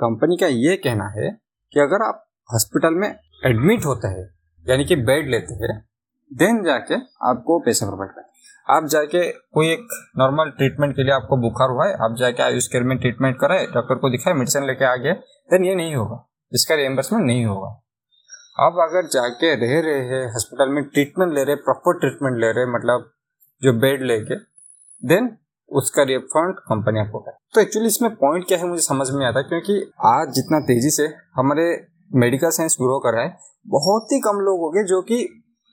कंपनी 0.00 0.36
का 0.36 0.46
ये 0.46 0.76
कहना 0.76 1.08
है 1.08 1.30
कि 1.72 1.80
अगर 1.80 2.06
आप 2.08 2.24
हॉस्पिटल 2.52 2.94
में 2.94 3.08
एडमिट 3.46 3.84
होते 3.86 4.08
हैं, 4.08 4.30
यानी 4.68 4.84
कि 4.84 4.96
बेड 4.96 5.28
लेते 5.28 5.54
हैं 5.54 5.88
देन 6.32 6.64
जाके 6.64 6.94
आपको 7.22 7.58
पैसा 7.58 7.86
प्रोवाइड 7.86 8.10
करें 8.10 8.33
आप 8.66 8.86
जाके 8.86 9.30
कोई 9.54 9.68
एक 9.68 9.88
नॉर्मल 10.18 10.50
ट्रीटमेंट 10.50 10.94
के 10.96 11.02
लिए 11.02 11.12
आपको 11.12 11.36
बुखार 11.38 11.70
हुआ 11.70 11.86
है, 11.86 11.94
आप 11.94 12.14
जाके 12.18 12.42
आयुष 12.42 12.66
केयर 12.68 12.84
में 12.84 12.96
ट्रीटमेंट 12.98 13.36
कराए 13.40 13.66
डॉक्टर 13.74 13.94
को 13.94 14.10
दिखाए 14.10 14.34
मेडिसिन 14.34 14.66
लेके 14.66 14.84
आ 14.84 14.94
गए 14.96 15.12
देन 15.50 15.64
ये 15.64 15.74
नहीं 15.74 15.94
होगा, 15.94 16.24
इसका 16.52 16.74
रियम्बर्समेंट 16.74 17.24
नहीं 17.26 17.44
होगा। 17.46 17.68
आप 18.58 18.76
अगर 18.82 19.06
जाके 19.12 19.54
रह 19.56 19.80
रहे 19.86 20.00
हैं 20.08 20.24
हॉस्पिटल 20.32 20.74
में 20.74 20.82
ट्रीटमेंट 20.86 21.34
ले 21.34 21.44
रहे 21.44 21.56
प्रॉपर 21.62 21.98
ट्रीटमेंट 22.00 22.40
ले 22.40 22.52
रहे 22.52 22.72
मतलब 22.74 23.10
जो 23.62 23.72
बेड 23.80 24.02
लेके 24.04 24.36
देन 25.02 25.30
उसका 25.70 26.02
रिफंड 26.08 26.58
कंपनी 26.66 27.00
आपको 27.00 27.18
करे 27.20 27.38
तो 27.54 27.60
एक्चुअली 27.60 27.88
इसमें 27.88 28.10
पॉइंट 28.16 28.46
क्या 28.48 28.58
है 28.58 28.66
मुझे 28.66 28.82
समझ 28.82 29.10
में 29.10 29.26
आता, 29.26 29.40
क्योंकि 29.42 29.80
आज 30.08 30.34
जितना 30.34 30.60
तेज़ी 30.66 30.90
से 30.92 31.12
हमारे 31.36 31.64
मेडिकल 32.16 32.50
साइंस 32.52 32.76
ग्रो 32.80 32.98
कर 32.98 33.14
रहा 33.14 33.24
है, 33.24 33.36
बहुत 33.68 34.12
ही 34.12 34.20
कम 34.20 34.40
लोग 34.40 34.60
हो 34.60 34.70
गए 34.70 34.84
जो 34.88 35.00
कि 35.02 35.20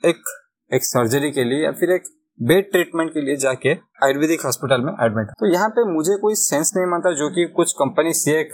एक 0.04 0.24
एक 0.72 0.84
सर्जरी 0.86 1.32
के 1.32 1.44
लिए 1.44 1.64
या 1.64 1.72
फिर 1.72 1.92
एक 1.92 2.04
बेड 2.42 2.72
ट्रीटमेंट 2.72 3.14
के 3.14 3.22
लिए 3.22 3.36
जाके 3.36 3.74
आयुर्वेदिक 4.04 4.42
हॉस्पिटल 4.46 4.82
में 4.82 4.94
एडमिट 4.94 5.28
तो 5.28 5.54
यहाँ 5.54 5.70
पे 5.70 5.94
मुझे 5.94 6.18
कोई 6.18 6.36
सेंस 6.36 6.74
नहीं 6.78 6.86
मानता 6.86 7.12
जो 7.12 7.30
कि 7.30 7.46
कुछ 7.56 7.72
कंपनी 7.72 8.14
से 8.14 8.40
एक 8.40 8.54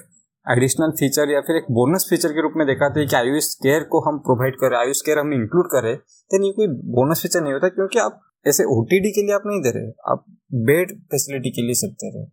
एडिशनल 0.52 0.92
फीचर 0.92 1.30
या 1.30 1.42
फिर 1.42 1.56
एक 1.56 1.66
बोनस 1.72 2.08
फीचर 2.10 2.30
के 2.30 2.42
रूप 2.42 2.54
में 2.56 2.68
दिखाते 2.68 3.00
हैं 3.00 3.10
कि 3.10 3.16
आयुष 3.16 3.54
केयर 3.56 3.84
को 3.84 4.00
हम 4.00 4.18
प्रोवाइड 4.20 4.56
करें 4.56 4.78
आयुष 4.78 5.02
केयर 5.02 5.20
हम 5.20 5.34
इंक्लूड 5.34 5.66
करें 5.66 5.96
देन 5.98 6.44
ये 6.44 6.52
कोई 6.52 6.68
बोनस 6.68 7.22
फीचर 7.22 7.42
नहीं 7.42 7.54
होता 7.54 7.68
क्योंकि 7.68 8.00
आप 8.00 8.22
ऐसे 8.48 8.64
ओटीडी 8.64 9.12
के 9.12 9.22
लिए 9.22 9.36
आप 9.36 9.42
नहीं 9.46 9.62
दे 9.62 9.70
रहे, 9.70 9.90
आप 10.12 10.26
बेड 10.54 10.92
फैसिलिटी 11.00 11.50
के 11.50 11.62
लिए 11.62 11.74
सब 11.74 11.88
दे 11.88 12.10
रहे 12.10 12.26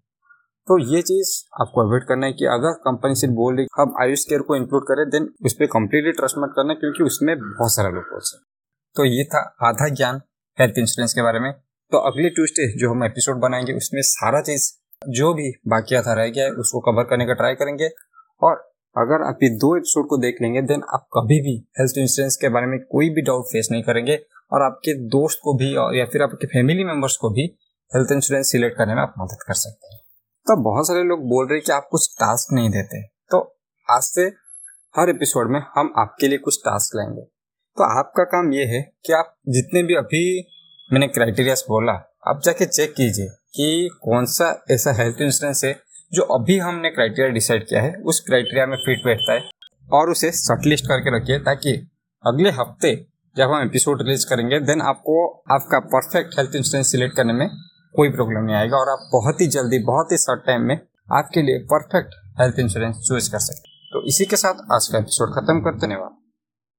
तो 0.67 0.95
ये 0.95 1.03
चीज़ 1.03 1.45
आपको 1.61 1.81
अवॉइड 1.81 2.05
करना 2.05 2.27
है 2.27 2.33
कि 2.33 2.45
अगर 2.45 2.73
कंपनी 2.73 3.15
से 3.15 3.29
बोल 3.29 3.57
रही 3.57 3.67
हम 3.79 3.95
आयुष 4.03 4.25
केयर 4.25 4.41
को 4.41 4.57
इंक्लूड 4.57 4.83
करें 4.83 5.09
देन 5.09 5.35
उस 5.45 5.53
पर 5.53 5.67
कंप्लीटली 5.67 6.13
ट्रस्ट 6.13 6.37
मत 6.39 6.53
करना 6.57 6.75
क्योंकि 6.75 7.05
उसमें 7.05 7.39
बहुत 7.39 7.75
सारा 7.75 7.89
लोग 7.89 8.05
पहुँचे 8.05 8.39
तो 8.97 9.05
ये 9.05 9.25
था 9.25 9.57
आधा 9.63 9.89
ज्ञान। 9.89 10.21
हेल्थ 10.61 10.75
इंश्योरेंस 10.79 11.15
के 11.15 11.23
बारे 11.23 11.41
में। 11.41 11.53
तो 11.91 11.99
अगले 11.99 12.29
ट्यूसडे 12.29 12.79
जो 12.79 12.91
हम 12.91 13.05
एपिसोड 13.05 13.37
बनाएँगे, 13.37 13.73
उसमें 13.73 14.03
सारा 14.03 14.41
चीज़, 14.41 14.73
जो 15.09 15.35
भी 15.35 15.53
बाकी 15.69 16.01
था 16.01 16.13
रह 16.13 16.29
गया 16.29 16.45
है, 16.45 16.51
उसको 16.51 16.81
कवर 16.81 17.05
करने 17.05 17.27
का 17.27 17.33
ट्राई 17.33 17.55
करेंगे। 17.55 17.89
और 18.43 18.53
अगर 18.99 19.29
आप 19.29 19.39
ये 19.43 19.49
दो 19.49 19.77
एपिसोड 19.77 20.09
को 20.09 20.17
देख 20.17 20.37
लेंगे 20.43 20.63
देन 20.63 20.83
आप 20.95 21.09
कभी 21.17 21.41
भी 21.41 21.69
हेल्थ 21.81 21.93
इंश्योरेंस 21.99 22.39
के 22.41 22.49
बारे 22.49 22.67
में 22.67 22.79
कोई 22.81 23.11
भी 23.11 23.23
डाउट 23.23 23.45
फेस 23.45 23.69
नहीं 23.73 23.83
करेंगे। 23.83 24.19
और 24.53 24.63
आपके 24.63 24.95
दोस्त 24.95 25.39
को 25.43 25.55
भी 25.55 25.77
और 25.77 25.97
या 25.97 26.05
फिर 26.05 26.23
आपके 26.23 26.47
फैमिली 26.47 26.85
मेंबर्स 26.85 27.17
को 27.17 27.31
भी 27.31 27.43
हेल्थ 27.95 28.13
इंश्योरेंस 28.13 28.53
सिलेक्ट 28.53 28.79
करने 28.79 28.95
में 28.95 29.03
आप 29.03 29.15
मदद 29.19 29.39
कर 29.47 29.55
सकते 29.55 29.87
हैं। 29.87 30.01
तो 30.43 30.63
बहुत 30.63 30.87
सारे 30.87 31.03
लोग 31.03 31.21
बोल 31.29 31.47
रहे 31.47 31.57
हैं 31.57 31.65
कि 31.67 31.73
आप 31.73 31.89
कुछ 31.91 32.15
टास्क 32.15 32.55
नहीं 32.55 32.71
देते। 32.71 33.03
तो 33.03 33.59
आज 33.91 34.03
से 34.03 34.23
हर 34.97 35.11
एपिसोड 35.11 35.51
में 35.51 35.61
हम 35.75 35.95
आपके 35.97 36.29
लिए 36.29 36.39
कुछ 36.39 36.59
टास्क 36.61 36.97
लाएँगे। 36.97 37.34
तो 37.77 37.85
आपका 37.99 38.25
काम 38.25 38.53
ये 38.53 38.65
है 38.65 38.81
कि 39.07 39.13
आप 39.13 39.35
जितने 39.49 39.83
भी 39.83 39.95
अभी 39.95 40.25
मैंने 40.93 41.07
क्राइटेरिया 41.09 41.55
बोला, 41.69 41.93
आप 42.29 42.41
जाके 42.45 42.67
चेक 42.67 42.93
कीजिए 42.93 43.27
कि 43.55 43.89
कौन 44.03 44.27
सा 44.27 44.51
ऐसा 44.71 44.93
हेल्थ 44.93 45.21
इंश्योरेंस 45.23 45.65
है 45.65 45.75
जो 46.13 46.23
अभी 46.35 46.59
हमने 46.59 46.91
क्राइटेरिया 46.91 47.33
डिसाइड 47.35 47.67
किया 47.69 47.83
है, 47.83 47.93
उस 47.97 48.21
क्राइटेरिया 48.21 48.67
में 48.67 48.77
फिट 48.77 49.05
बैठता 49.05 49.33
है 49.33 49.43
और 49.93 50.11
उसे 50.11 50.31
शॉर्टलिस्ट 50.33 50.85
करके 50.85 51.17
रखिए 51.17 51.39
ताकि 51.39 51.73
अगले 52.25 52.51
हफ़्ते 52.51 52.95
जब 53.37 53.51
हम 53.51 53.67
एपिसोड 53.67 54.03
रिलीज़ 54.03 54.27
करेंगे 54.31 54.61
देन 54.61 54.81
आपको 54.85 55.21
आपका 55.53 55.79
परफेक्ट 55.91 56.39
हेल्थ 56.39 56.57
इंश्योरेंस 56.57 56.93
सिलेक्ट 56.93 57.17
करने 57.17 57.33
में 57.33 57.49
कोई 57.95 58.11
प्रॉब्लम 58.11 58.45
नहीं 58.45 58.57
आएगा 58.57 58.77
और 58.77 58.89
आप 58.89 59.09
बहुत 59.13 59.41
ही 59.41 59.47
जल्दी, 59.47 59.79
बहुत 59.85 60.13
ही 60.13 60.19
शॉर्ट 60.19 60.47
टाइम 60.47 60.63
में 60.63 60.79
आपके 61.13 61.43
लिए 61.43 61.59
परफेक्ट 61.73 62.15
हेल्थ 62.41 62.59
इंश्योरेंस 62.59 63.05
चूज़ 63.09 63.31
कर 63.33 63.39
सकते 63.39 63.73
तो 63.93 64.07
इसी 64.09 64.25
के 64.25 64.37
साथ 64.37 64.67
आज 64.75 64.89
का 64.93 64.99
एपिसोड 64.99 65.35
खत्म 65.35 65.61
करते 65.61 65.87
धन्यवाद। 65.87 66.24